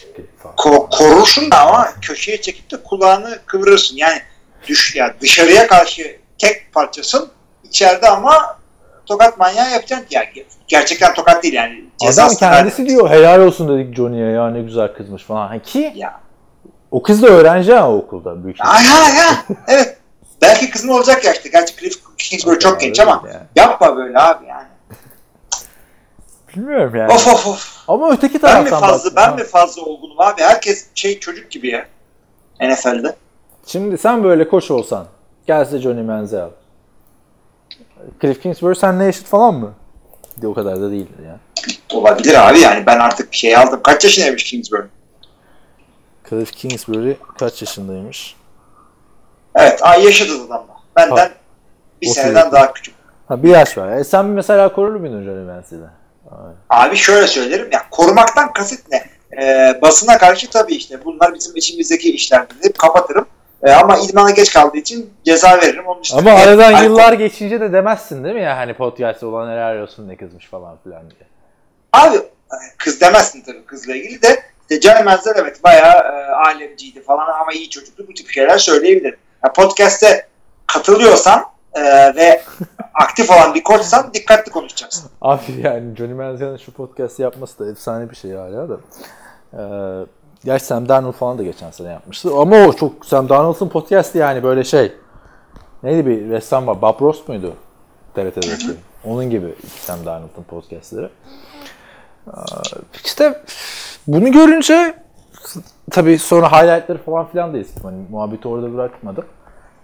[0.57, 3.97] Ko- korursun da ama köşeye çekip de kulağını kıvırırsın.
[3.97, 4.21] Yani
[4.67, 7.29] düş ya dışarıya karşı tek parçasın.
[7.63, 8.57] içeride ama
[9.05, 10.15] tokat manyağı yapacaksın ki.
[10.15, 10.27] Yani
[10.67, 11.85] gerçekten tokat değil yani.
[12.03, 12.89] Adam kendisi vermek.
[12.89, 15.47] diyor helal olsun dedik Johnny'ye ya ne güzel kızmış falan.
[15.47, 16.19] Ha, ki Ya.
[16.91, 19.55] o kız da öğrenci ha okulda büyük Ay ha ya.
[19.67, 19.97] Evet.
[20.41, 21.49] Belki kızın olacak yaşta.
[21.49, 23.43] Gerçi Cliff Kingsbury çok genç ama Yani.
[23.55, 24.67] yapma böyle abi yani.
[26.55, 27.13] Bilmiyorum yani.
[27.13, 27.83] Of of of.
[27.87, 30.41] Ama öteki Ben mi taraftan fazla ben mi fazla olgunum abi?
[30.41, 31.85] Herkes şey çocuk gibi ya.
[32.61, 33.15] NFL'de.
[33.65, 35.05] Şimdi sen böyle koç olsan
[35.47, 36.49] gelse Johnny Manziel.
[38.21, 39.73] Cliff Kingsbury senle eşit falan mı?
[40.37, 41.39] De o kadar da değildir ya.
[41.93, 43.79] Olabilir abi yani ben artık bir şey aldım.
[43.83, 44.81] Kaç yaşındaymış Kingsbury?
[46.29, 48.35] Cliff Kingsbury kaç yaşındaymış?
[49.55, 50.73] Evet ay yaşadı adamla.
[50.95, 51.29] Benden Ha.
[52.01, 52.51] bir O seneden sebepten.
[52.51, 52.95] daha küçük.
[53.27, 53.97] Ha bir yaş var.
[53.97, 55.83] E sen mesela korur muydun Johnny Manziel'i?
[56.69, 59.03] Abi şöyle söylerim ya korumaktan kasıt ne?
[59.43, 63.25] Ee, basına karşı tabii işte bunlar bizim içimizdeki işlerdir deyip kapatırım.
[63.63, 65.87] Ee, ama idmana geç kaldığı için ceza veririm.
[65.87, 69.77] Onun Ama aradan Alkol- yıllar geçince de demezsin değil mi ya hani podcast olan helal
[69.81, 71.29] olsun ne kızmış falan filan diye.
[71.93, 72.17] Abi
[72.77, 77.69] kız demezsin tabii kızla ilgili de işte Menzel evet bayağı e, alemciydi falan ama iyi
[77.69, 79.19] çocuktu bu tip şeyler söyleyebilirim.
[79.45, 80.27] Ya, podcast'te
[80.67, 81.43] katılıyorsan
[81.73, 81.81] e,
[82.15, 82.41] ve
[82.93, 85.11] aktif olan bir koçsan dikkatli konuşacaksın.
[85.21, 88.77] Abi yani Johnny Manziel'in şu podcast'i yapması da efsane bir şey hala da.
[89.53, 89.59] Ee,
[90.45, 92.29] gerçi Sam Darnold falan da geçen sene yapmıştı.
[92.37, 94.93] Ama o çok Sam Darnold'un podcast'i yani böyle şey.
[95.83, 96.81] Neydi bir ressam var?
[96.81, 97.53] Bob Ross muydu?
[98.15, 98.71] TRT'deki.
[99.05, 101.09] Onun gibi Sam Darnold'un podcast'leri.
[103.05, 103.41] İşte
[104.07, 104.95] bunu görünce
[105.91, 107.83] tabii sonra highlightları falan filan da izledim.
[107.83, 109.25] Hani muhabbeti orada bırakmadım.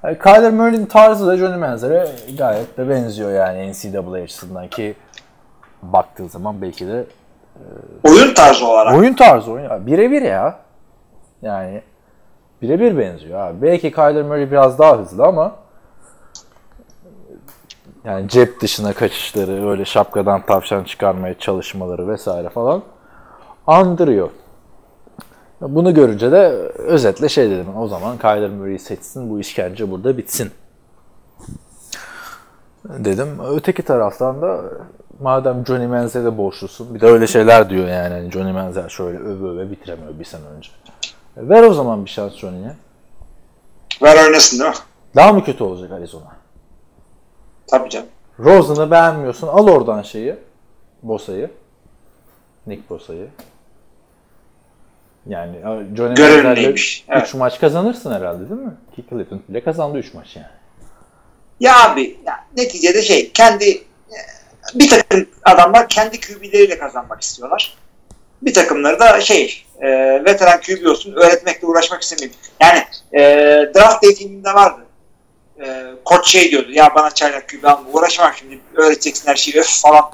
[0.04, 4.96] Yani Kyler Murray'nin tarzı da Johnny Manziel'e gayet de benziyor yani NCAA açısından ki
[5.82, 7.06] baktığı zaman belki de
[8.04, 8.96] Oyun tarzı olarak.
[8.96, 10.60] oyun tarzı oyun birebir ya.
[11.42, 11.82] Yani
[12.62, 13.62] birebir benziyor abi.
[13.62, 15.56] Belki Kyler Murray biraz daha hızlı ama
[18.06, 22.82] yani cep dışına kaçışları, öyle şapkadan tavşan çıkarmaya çalışmaları vesaire falan
[23.68, 24.30] andırıyor.
[25.62, 26.48] Bunu görünce de
[26.78, 27.78] özetle şey dedim.
[27.78, 30.52] O zaman Kyler Murray'i seçsin, bu işkence burada bitsin.
[32.86, 33.28] Dedim.
[33.52, 34.62] Öteki taraftan da
[35.20, 38.14] madem Johnny Manziel'e borçlusun, bir de öyle şeyler diyor yani.
[38.14, 40.70] Hani Johnny Manziel şöyle öve öve bitiremiyor bir sene önce.
[41.38, 42.76] E, Ver o zaman bir şans Johnny'ye.
[44.02, 44.76] Ver oynasın değil mi?
[45.16, 46.32] Daha mı kötü olacak Arizona?
[47.68, 48.08] Tabii canım.
[48.40, 49.48] Rosen'ı beğenmiyorsun.
[49.48, 50.36] Al oradan şeyi.
[51.04, 51.52] Bosa'yı.
[52.68, 53.28] Nick Bosa'yı.
[55.28, 55.56] Yani
[55.96, 57.00] Johnny Manziel'le neymiş?
[57.02, 57.36] 3 Evet.
[57.36, 58.74] maç kazanırsın herhalde değil mi?
[58.96, 60.48] Ki Cleveland bile kazandı 3 maç yani.
[61.60, 64.18] Ya abi ya, neticede şey kendi e,
[64.76, 67.78] bir takım adamlar kendi QB'leriyle kazanmak istiyorlar.
[68.42, 69.88] Bir takımları da şey e,
[70.26, 72.32] veteran QB olsun öğretmekle uğraşmak istemiyor.
[72.62, 72.84] Yani
[73.14, 73.22] e,
[73.76, 74.86] draft day filminde vardı.
[75.64, 79.82] E, koç şey diyordu ya bana çaylak QB alma uğraşamam şimdi öğreteceksin her şeyi öf
[79.82, 80.12] falan.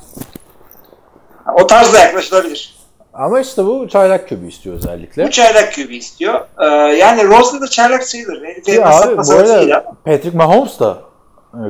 [1.54, 2.76] O tarzda yaklaşılabilir.
[3.14, 5.28] Ama işte bu çaylak kübü istiyor özellikle.
[5.28, 6.48] Bu çaylak QB istiyor.
[6.60, 6.66] E,
[6.96, 8.43] yani Rose'da da çaylak sayılır.
[8.68, 9.86] Elma abi bu arada.
[10.06, 11.02] Patrick Mahomes da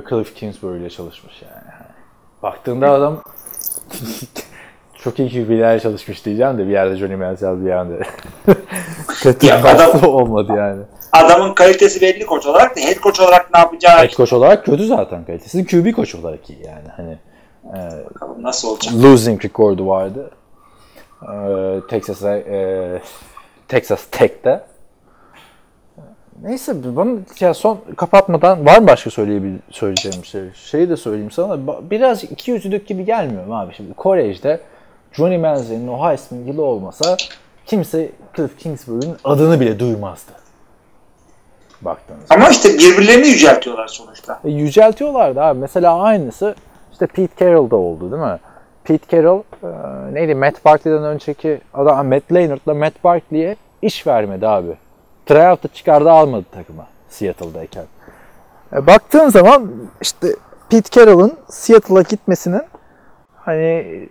[0.10, 1.74] Cliff Kingsbury ile çalışmış yani.
[2.44, 3.22] Baktığında adam
[4.94, 8.00] çok iyi QB'lerle çalışmış diyeceğim de bir yerde Johnny Manziel bir yerde.
[9.24, 10.82] Patrick Ya adam- olmadı yani.
[11.12, 14.88] Adamın kalitesi belli koç olarak da head koç olarak ne yapacağı Head coach olarak kötü
[14.88, 15.66] zaten kalitesi.
[15.66, 16.88] QB koç olarak iyi yani.
[16.98, 17.18] Hani
[18.06, 18.94] bakalım nasıl olacak.
[19.04, 20.32] losing rekordu vardı.
[21.24, 23.02] Ee, Texas'a e,
[23.68, 24.62] Texas Tech'te.
[26.42, 30.42] Neyse bana ya son kapatmadan var mı başka söyleyebil söyleyeceğim bir şey?
[30.54, 31.60] Şeyi de söyleyeyim sana.
[31.92, 33.74] Biraz iki yüzlülük gibi gelmiyor mu abi?
[33.74, 34.60] Şimdi kolejde
[35.12, 37.18] Johnny Manziel'in o Heisman yılı olmasa
[37.66, 40.32] kimse Cliff Kingsbury'nin adını bile duymazdı.
[41.82, 44.40] Baktığınız Ama işte birbirlerini yüceltiyorlar sonuçta.
[44.44, 45.60] E, yüceltiyorlardı abi.
[45.60, 46.56] Mesela aynısı
[46.92, 48.40] işte Pete Carroll'da oldu değil mi?
[48.84, 49.68] Pete Carroll e,
[50.14, 54.78] neydi Matt Barkley'den önceki adam Matt Leinart'la Matt Barkley'e iş vermedi abi.
[55.26, 57.86] Tryout'ta çıkardı almadı takıma Seattle'dayken.
[58.74, 59.72] E, baktığın zaman
[60.02, 60.28] işte
[60.70, 62.62] Pete Carroll'ın Seattle'a gitmesinin
[63.36, 64.08] hani e,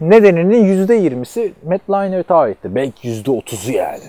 [0.00, 2.74] nedeninin %20'si Matt Leinart'a aitti.
[2.74, 4.04] Belki %30'u yani.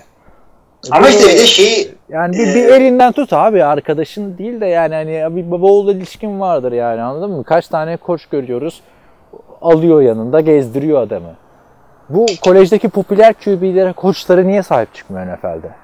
[0.90, 4.94] Ama işte bir de şeyi Yani bir, bir elinden tut abi arkadaşın değil de yani
[4.94, 7.44] hani bir baba oğul ilişkin vardır yani anladın mı?
[7.44, 8.82] Kaç tane koç görüyoruz
[9.62, 11.34] alıyor yanında gezdiriyor adamı.
[12.08, 15.83] Bu kolejdeki popüler QB'lere koçları niye sahip çıkmıyor NFL'de?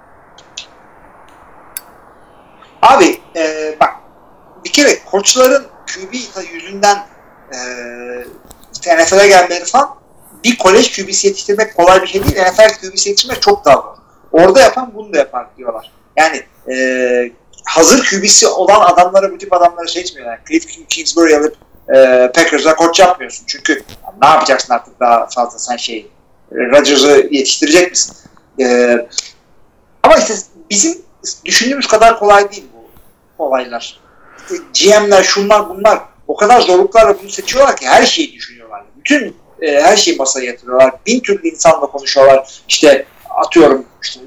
[2.83, 3.95] Abi e, bak
[4.65, 6.15] bir kere koçların QB
[6.53, 7.07] yüzünden
[7.53, 7.59] e,
[8.97, 10.01] NFL'e gelmeleri falan
[10.45, 12.37] bir kolej QB'si yetiştirmek kolay bir şey değil.
[12.37, 13.97] NFL QB'si yetiştirmek çok daha zor.
[14.33, 15.93] Orada yapan bunu da yapar diyorlar.
[16.17, 17.33] Yani e,
[17.65, 20.33] hazır QB'si olan adamları bu tip adamları seçmiyorlar.
[20.33, 21.57] Yani Cliff Kingsbury alıp
[21.95, 23.45] e, Packers'a koç yapmıyorsun.
[23.47, 23.83] Çünkü
[24.23, 26.11] ne yapacaksın artık daha fazla sen şey
[26.53, 28.17] Rodgers'ı yetiştirecek misin?
[28.61, 28.97] E,
[30.03, 30.35] ama işte
[30.71, 30.99] bizim
[31.45, 32.65] düşündüğümüz kadar kolay değil
[33.41, 34.01] olaylar.
[34.75, 38.85] GM'ler, şunlar bunlar o kadar zorluklarla bunu seçiyorlar ki her şeyi düşünüyorlar.
[38.97, 40.93] Bütün e, her şeyi masaya yatırıyorlar.
[41.07, 42.61] Bin türlü insanla konuşuyorlar.
[42.69, 44.21] İşte atıyorum işte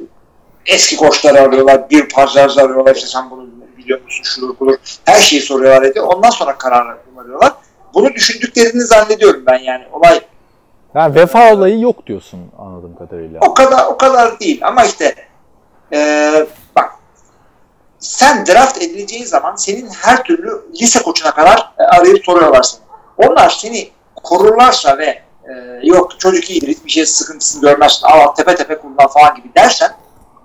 [0.65, 2.95] eski koçları arıyorlar, bir parçacı arıyorlar.
[2.95, 3.47] İşte sen bunu
[3.77, 4.77] biliyor musun, şudur budur.
[5.05, 6.07] Her şeyi soruyorlar ediyor.
[6.07, 7.51] Ondan sonra karar varıyorlar.
[7.93, 9.83] Bunu düşündüklerini zannediyorum ben yani.
[9.91, 10.21] Olay
[10.95, 13.39] Yani vefa olayı yok diyorsun anladığım kadarıyla.
[13.41, 15.15] o kadar o kadar değil ama işte
[15.93, 16.31] e,
[18.03, 22.81] sen draft edileceğin zaman senin her türlü lise koçuna kadar e, arayıp soruyorlar seni.
[23.17, 28.77] Onlar seni korurlarsa ve e, yok çocuk iyidir hiçbir şey sıkıntısını görmezsin al tepe tepe
[28.77, 29.91] kullan falan gibi dersen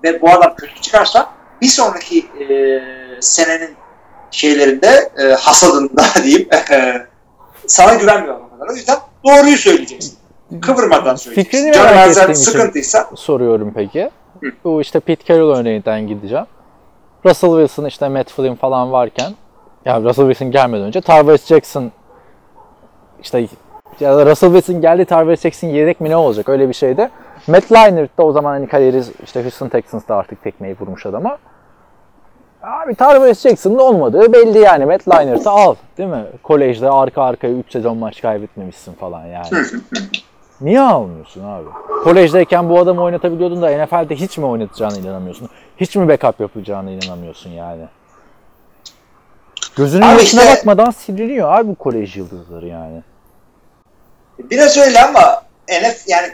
[0.05, 1.31] ve bu adam kötü çıkarsa
[1.63, 2.81] bir sonraki e,
[3.21, 3.77] senenin
[4.31, 7.07] şeylerinde e, hasadında diyeyim e,
[7.67, 8.73] sana güvenmiyorlar o kadar.
[8.73, 10.19] O yüzden doğruyu söyleyeceksin.
[10.63, 11.59] Kıvırmadan söyleyeceksin.
[11.59, 14.11] Fikrini merak ettiğim için- sıkıntıysa Soruyorum peki.
[14.41, 14.47] Hı.
[14.65, 16.47] Bu işte Pete Carroll örneğinden gideceğim.
[17.27, 19.33] Russell Wilson işte Matt Flynn falan varken
[19.85, 21.93] ya Russell Wilson gelmeden önce Tarvis Jackson
[23.23, 23.47] işte
[24.01, 27.11] ya da Russell Wilson geldi Tarvis Jackson yedek mi ne olacak öyle bir şeyde.
[27.47, 31.39] Matt Leinart da o zaman hani kariyeri işte Houston Texans'da artık tekmeyi vurmuş adama.
[32.63, 34.87] Abi Tarvis Jackson'ın olmadığı belli yani.
[34.87, 36.25] Matt Leinart'ı al değil mi?
[36.43, 39.49] Kolejde arka arkaya 3 sezon maç kaybetmemişsin falan yani.
[40.61, 41.69] Niye almıyorsun abi?
[42.05, 45.49] Kolejdeyken bu adamı oynatabiliyordun da NFL'de hiç mi oynatacağına inanamıyorsun?
[45.77, 47.85] Hiç mi backup yapacağına inanamıyorsun yani?
[49.77, 53.03] Gözünün Abi yaşına işte- bakmadan siliniyor abi bu kolej yıldızları yani.
[54.39, 56.29] Biraz öyle ama NF yani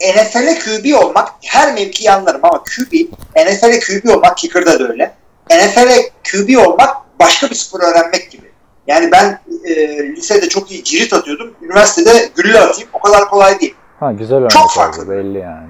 [0.00, 2.92] NFL'e QB olmak her mevkiyi anlarım ama QB
[3.36, 5.14] NFL'e QB olmak kicker'da da öyle.
[5.50, 8.45] NFL'e QB olmak başka bir spor öğrenmek gibi.
[8.86, 9.72] Yani ben e,
[10.16, 11.54] lisede çok iyi cirit atıyordum.
[11.62, 12.90] Üniversitede gülle atayım.
[12.92, 13.74] O kadar kolay değil.
[14.00, 15.10] Ha güzel örnek Çok oldu, farklı.
[15.10, 15.66] belli yani.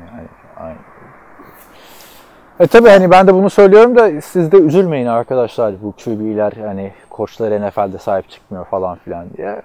[0.60, 0.76] Aynen.
[2.60, 6.92] E tabi hani ben de bunu söylüyorum da siz de üzülmeyin arkadaşlar bu QB'ler hani
[7.10, 9.62] koçlar NFL'de sahip çıkmıyor falan filan diye.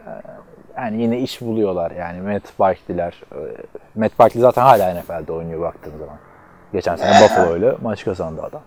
[0.78, 3.24] Yani yine iş buluyorlar yani Matt Barkley'ler.
[3.32, 3.40] e,
[3.96, 6.16] Matt Barkley zaten hala NFL'de oynuyor baktığın zaman.
[6.74, 8.62] Geçen sene Buffalo'yla maç kazandı adam.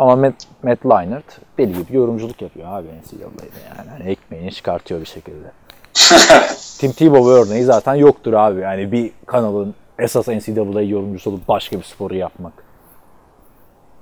[0.00, 1.24] Ama Matt, Matt Leinart
[1.58, 3.90] deli gibi yorumculuk yapıyor abi NCAA'de yani.
[3.90, 5.52] Hani ekmeğini çıkartıyor bir şekilde.
[6.78, 8.60] Tim Tebow örneği zaten yoktur abi.
[8.60, 12.52] Yani bir kanalın esas NCAA yorumcusu olup başka bir sporu yapmak.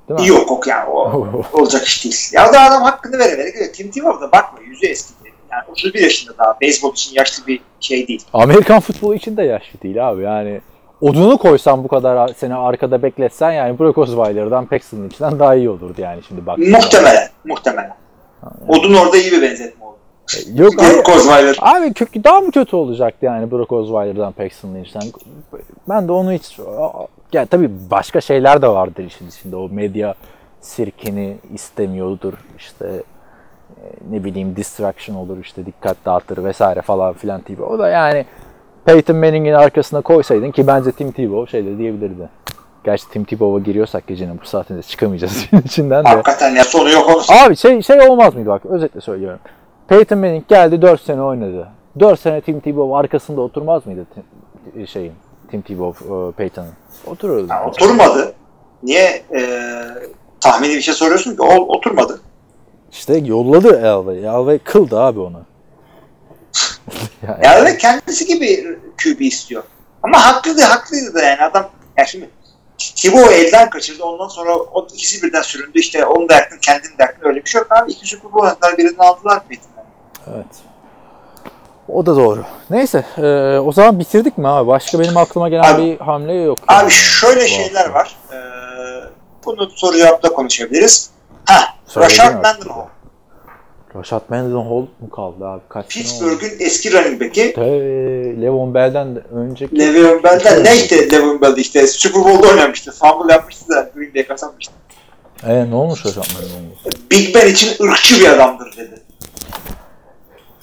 [0.09, 0.28] Değil mi?
[0.28, 2.28] Yok yok yani o olacak iş değil.
[2.32, 3.72] Ya da adam hakkını vere vere gidiyor.
[3.72, 5.14] Tim Tebow da bakma yüzü eski.
[5.51, 6.61] Yani 31 yaşında daha.
[6.61, 8.24] Beyzbol için yaşlı bir şey değil.
[8.32, 10.22] Amerikan futbolu için de yaşlı değil abi.
[10.22, 10.61] Yani
[11.01, 16.01] odunu koysan bu kadar seni arkada bekletsen yani Brock Osweiler'dan Paxton'ın içinden daha iyi olurdu
[16.01, 16.59] yani şimdi bak.
[16.59, 17.28] Muhtemelen.
[17.44, 17.94] Muhtemelen.
[18.68, 19.96] Odun orada iyi bir benzetme oldu.
[20.55, 20.94] Yok abi.
[20.94, 21.57] Brock Osweiler.
[21.61, 25.09] Abi kök daha mı kötü olacaktı yani Brock Osweiler'dan Paxton'ın içinden?
[25.88, 26.59] Ben de onu hiç...
[27.32, 29.57] Ya tabii başka şeyler de vardır işin içinde.
[29.57, 30.14] O medya
[30.61, 32.32] sirkini istemiyordur.
[32.59, 37.62] İşte e, ne bileyim distraction olur işte dikkat dağıtır vesaire falan filan gibi.
[37.62, 38.26] O da yani
[38.89, 42.28] Peyton Manning'in arkasına koysaydın ki bence Tim Tebow şey de diyebilirdi.
[42.84, 46.09] Gerçi Tim Tebow'a giriyorsak gecenin bu saatinde çıkamayacağız içinden de.
[46.09, 47.47] Hakikaten ya sonu yok onun.
[47.47, 49.39] Abi şey şey olmaz mıydı bak özetle söylüyorum.
[49.89, 51.68] Peyton Manning geldi 4 sene oynadı.
[52.01, 55.12] 4 sene Tim Tebow arkasında oturmaz mıydı Tim, şeyin
[55.51, 56.72] Tim Tebow e, Peyton'ın?
[57.07, 57.53] Otururdu.
[57.66, 58.32] Oturmadı.
[58.82, 59.22] Niye?
[59.34, 59.84] Ee,
[60.41, 62.20] tahmini bir şey soruyorsun ki o oturmadı.
[62.93, 64.18] İşte yolladı Elway.
[64.18, 65.41] Elway kıldı abi onu.
[67.28, 69.62] yani, Yani kendisi gibi QB istiyor.
[70.03, 72.30] Ama haklıydı, haklıydı da yani adam ya şimdi
[72.78, 74.05] Thibaut elden kaçırdı.
[74.05, 75.78] Ondan sonra o ikisi birden süründü.
[75.78, 77.28] İşte onu da yaktın, kendini de yaktın.
[77.28, 77.92] Öyle bir şey yok abi.
[77.92, 78.78] İki Super Bowl oynadılar.
[78.78, 79.84] Birini aldılar Metin'den.
[80.34, 80.46] Evet.
[81.88, 82.44] O da doğru.
[82.70, 84.68] Neyse e, o zaman bitirdik mi abi?
[84.68, 86.59] Başka benim aklıma gelen Abi- bir hamle yok.
[86.68, 87.94] Abi yani şöyle bu şeyler hafta.
[87.94, 88.16] var.
[88.32, 88.36] Ee,
[89.44, 91.11] bunu soru cevapta konuşabiliriz.
[91.44, 91.61] Ha,
[91.96, 92.32] Rashad?
[92.34, 92.86] Mendenhall.
[93.95, 95.62] Rashad Mendenhall mu kaldı abi?
[95.68, 95.89] Kaç?
[95.89, 97.53] Pittsburgh'ün eski running back'i.
[97.53, 97.62] Te,
[98.43, 102.93] Levon Bell'den de önceki Le'Veon Bell'den ne işte Le'Veon Bell işte Super Bowl'da oynamıştı.
[102.93, 104.72] Fumble yapmıştı da Green Bay kazanmıştı.
[105.47, 106.93] E, ne olmuş Rashad Mendenhall?
[107.11, 109.03] Big Ben için ırkçı bir adamdır dedi.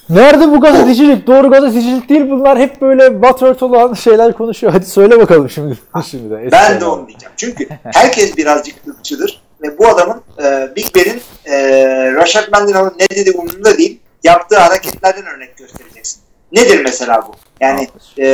[0.09, 1.27] Nerede bu gazetecilik?
[1.27, 2.59] Doğru gazetecilik değil bunlar.
[2.59, 4.73] Hep böyle butthurt olan şeyler konuşuyor.
[4.73, 5.77] Hadi söyle bakalım şimdi.
[6.09, 6.51] şimdi de.
[6.51, 7.33] Ben de onu diyeceğim.
[7.37, 9.44] Çünkü herkes birazcık ırkçıdır.
[9.61, 11.57] Ve bu adamın e, Big Ben'in e,
[12.13, 13.99] Rashad Mendenhall'ın ne dediği umurunda değil.
[14.23, 16.21] Yaptığı hareketlerden örnek göstereceksin.
[16.51, 17.35] Nedir mesela bu?
[17.61, 17.87] Yani
[18.19, 18.27] e,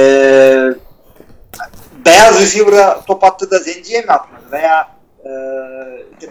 [2.06, 4.44] beyaz receiver'a top attı da zenciye mi atmadı?
[4.52, 4.90] Veya
[5.26, 5.30] e,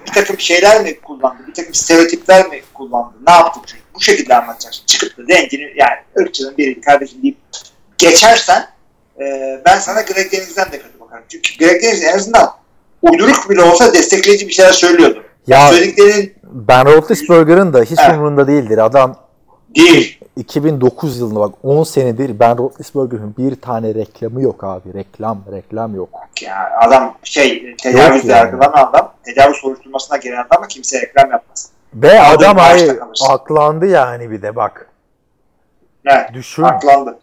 [0.07, 1.43] bir takım şeyler mi kullandı?
[1.49, 3.14] Bir takım stereotipler mi kullandı?
[3.26, 3.86] Ne yaptı çocuk?
[3.95, 4.86] Bu şekilde anlatacaksın.
[4.86, 7.36] Çıkıp da zencinin yani ırkçının biri kardeşim deyip
[7.99, 8.68] geçersen
[9.20, 11.24] e, ben sana Greg Dennis'den de kötü bakarım.
[11.28, 12.60] Çünkü Greg Dennis en azından
[13.03, 15.23] uyduruk bile olsa destekleyici bir şeyler söylüyordu.
[15.47, 18.15] Ya Söylediklerinin Ben Roethlisberger'ın da hiç Evet.
[18.15, 18.79] umurunda değildir.
[18.79, 19.17] Adam
[19.77, 20.21] değil.
[20.37, 24.95] 2009 yılında bak 10 senedir Ben Roethlisberger'ın bir tane reklamı yok abi.
[24.95, 26.09] Reklam, reklam yok.
[26.43, 28.39] Ya adam şey tecavüzle yani.
[28.39, 31.71] yargılanan adam, tecavüz soruşturmasına giren adam kimse reklam yapmaz.
[31.95, 32.91] Ve Adam ay
[33.29, 34.87] aklandı yani bir de bak.
[36.07, 36.63] Evet, Düşün.
[36.63, 37.19] aklandı.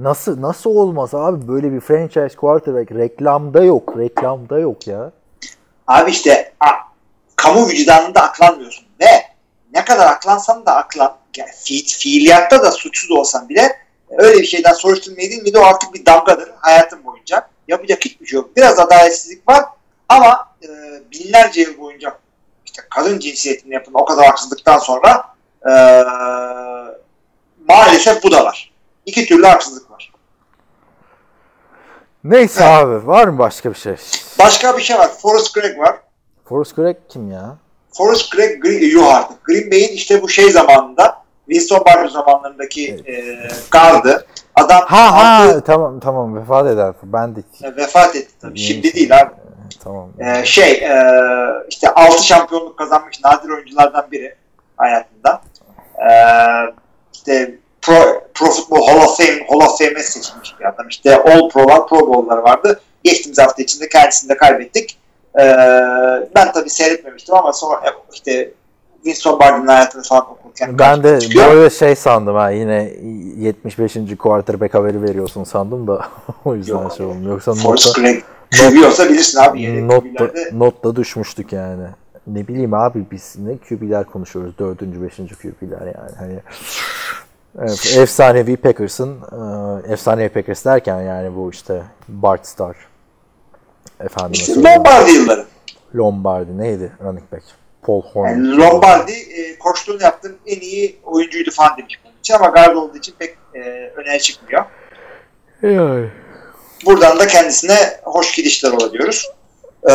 [0.00, 3.94] Nasıl nasıl olmaz abi böyle bir franchise quarterback reklamda yok.
[3.98, 5.12] Reklamda yok ya.
[5.86, 6.66] Abi işte a,
[7.36, 9.24] kamu vicdanında aklanmıyorsun ve
[9.74, 13.76] ne kadar aklansan da aklan, yani fi, fiiliyatta da suçsuz olsan bile
[14.10, 15.16] öyle bir şeyden soruşturma
[15.54, 17.48] de o artık bir damgadır hayatın boyunca.
[17.68, 18.56] Yapacak hiçbir şey yok.
[18.56, 19.64] Biraz adaletsizlik var
[20.08, 20.68] ama e,
[21.12, 22.18] binlerce yıl boyunca
[22.66, 25.24] işte kadın cinsiyetinin yapılan o kadar haksızlıktan sonra
[25.66, 25.72] e,
[27.68, 28.72] maalesef bu da var.
[29.06, 29.89] İki türlü haksızlık
[32.24, 33.94] Neyse abi var mı başka bir şey?
[34.38, 35.08] Başka bir şey var.
[35.22, 35.96] Forrest Gregg var.
[36.44, 37.56] Forrest Gregg kim ya?
[37.92, 39.44] Forrest Gregg Green, yuh artık.
[39.44, 43.14] Green Bay'in işte bu şey zamanında Winston Barber zamanlarındaki e,
[43.70, 44.26] gardı.
[44.54, 46.94] Adam Ha ha aldığı- tamam tamam vefat eder.
[47.02, 48.54] Ben de e, vefat etti tabii.
[48.54, 48.64] Neyse.
[48.72, 49.30] Şimdi değil abi.
[49.84, 50.08] tamam.
[50.18, 51.02] E, şey e,
[51.68, 54.34] işte 6 şampiyonluk kazanmış nadir oyunculardan biri
[54.76, 55.42] hayatında.
[55.98, 56.10] E,
[57.14, 57.54] işte
[57.90, 60.88] Pro, Pro Football Hall of Fame Hall of Fame'e seçilmiş bir adam.
[60.88, 62.80] İşte All Pro'lar, Pro Bowl'lar vardı.
[63.04, 64.98] Geçtiğimiz hafta içinde kendisini de kaybettik.
[65.40, 65.42] E,
[66.34, 68.50] ben tabii seyretmemiştim ama sonra e, işte
[68.94, 71.50] Winston Barber'ın hayatını falan okurken Ben de çıkıyor.
[71.54, 72.92] böyle şey sandım ha yine
[73.36, 73.96] 75.
[74.18, 76.06] quarterback haberi veriyorsun sandım da
[76.44, 76.92] o yüzden Yok.
[76.96, 77.30] şey olmuyor.
[77.30, 77.68] Yoksa notta,
[78.88, 79.88] olsa bilirsin abi.
[79.88, 80.50] QB'lerde.
[80.52, 81.84] notta düşmüştük yani.
[82.26, 84.58] Ne bileyim abi biz ne QB'ler konuşuyoruz.
[84.58, 86.16] Dördüncü, beşinci QB'ler yani.
[86.18, 86.40] Hani
[87.58, 89.18] Evet, efsanevi Packers'ın
[89.86, 92.76] e, efsanevi Packers derken yani bu işte Bart Starr
[94.00, 95.46] efendim İşte Lombardi yılları.
[95.96, 97.42] Lombardi neydi running back?
[97.82, 98.28] Paul Horn.
[98.28, 102.96] Yani Lombardi e, koçluğunu yaptığım en iyi oyuncuydu falan demiş bunun için ama guard olduğu
[102.96, 103.60] için pek e,
[103.96, 104.64] öne çıkmıyor.
[105.62, 106.08] Yani.
[106.86, 109.30] Buradan da kendisine hoş gidişler ola diyoruz.
[109.90, 109.92] E,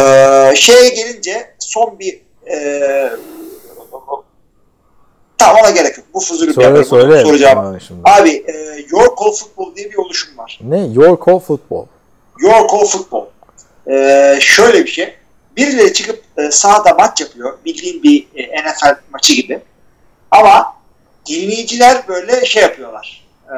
[0.55, 3.09] şeye gelince son bir e,
[5.37, 6.07] tamam ona gerek yok.
[6.13, 7.21] Bu fuzuli bir Söyle söyle.
[7.21, 8.01] Soru şimdi.
[8.03, 10.59] Abi e, York Hall Football diye bir oluşum var.
[10.63, 10.87] Ne?
[10.93, 11.85] York Hall Football.
[12.39, 13.25] York Hall Football.
[13.91, 15.15] Ee, şöyle bir şey.
[15.57, 17.57] Birileri çıkıp e, sahada maç yapıyor.
[17.65, 19.59] Bildiğin bir e, NFL maçı gibi.
[20.31, 20.73] Ama
[21.25, 23.27] dinleyiciler böyle şey yapıyorlar.
[23.47, 23.55] E,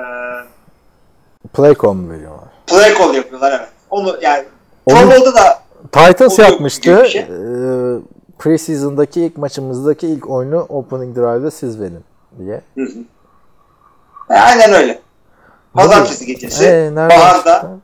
[1.53, 2.47] Playcom mu veriyorlar?
[2.67, 3.69] play call yapıyorlar evet.
[3.89, 4.43] Onu yani
[4.85, 5.61] Onu- Pro da
[5.91, 7.05] Titans yapmıştı.
[7.11, 7.21] şey.
[7.21, 7.27] Ee,
[8.39, 12.03] Preseason'daki ilk maçımızdaki ilk oyunu opening drive'da siz verin
[12.39, 12.61] diye.
[12.75, 12.99] Hı hı.
[14.29, 14.99] E, aynen öyle.
[15.73, 16.63] Pazartesi gecesi.
[16.63, 17.77] Nereden baharda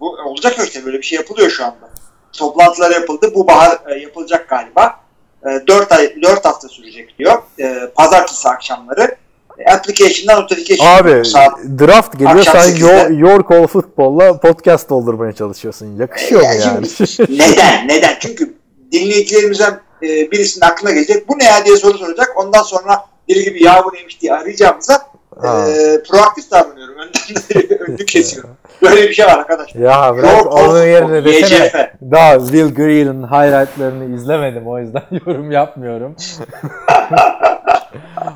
[0.00, 1.90] bu olacak işte böyle bir şey yapılıyor şu anda.
[2.32, 3.32] Toplantılar yapıldı.
[3.34, 5.00] Bu bahar e, yapılacak galiba.
[5.46, 7.42] E, 4 ay 4 hafta sürecek diyor.
[7.60, 9.16] E, pazartesi akşamları
[9.58, 13.14] e, application'dan notification Abi saat draft geliyor sen 8'de.
[13.14, 15.96] Yo- York Hall Football'la podcast doldurmaya çalışıyorsun.
[15.96, 16.88] Yakışıyor mu Ya yani?
[16.88, 17.88] şimdi neden?
[17.88, 18.14] Neden?
[18.20, 18.54] Çünkü
[18.92, 21.28] dinleyicilerimizden e, birisinin aklına gelecek.
[21.28, 22.32] Bu ne ya diye soru soracak.
[22.36, 25.02] Ondan sonra deli gibi ya bu neymiş diye arayacağımıza
[25.42, 25.68] Ha.
[25.68, 26.94] e, proaktif davranıyorum.
[26.98, 28.50] Önden önünü kesiyorum.
[28.82, 29.80] Böyle bir şey var arkadaşlar.
[29.80, 31.64] Ya bırak Yok, onun of, yerine desene.
[31.64, 31.74] YCF.
[32.10, 36.16] Daha Will Green'in highlightlarını izlemedim o yüzden yorum yapmıyorum.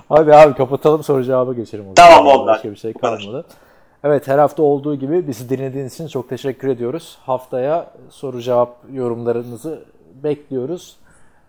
[0.09, 1.85] Hadi abi kapatalım soru cevaba geçelim.
[1.91, 2.37] O Tamam, zaman.
[2.37, 2.47] oldu.
[2.47, 3.45] Başka bir şey kalmadı.
[4.05, 7.19] Evet her hafta olduğu gibi bizi dinlediğiniz için çok teşekkür ediyoruz.
[7.27, 9.85] Haftaya soru cevap yorumlarınızı
[10.25, 10.97] bekliyoruz.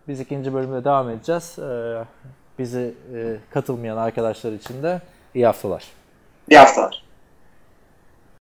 [0.08, 1.60] Biz ikinci bölümde devam edeceğiz.
[1.60, 2.04] Ee,
[2.60, 5.02] bizi e, katılmayan arkadaşlar için de
[5.36, 5.84] iyi haftalar.
[6.50, 7.04] Bir haftalar.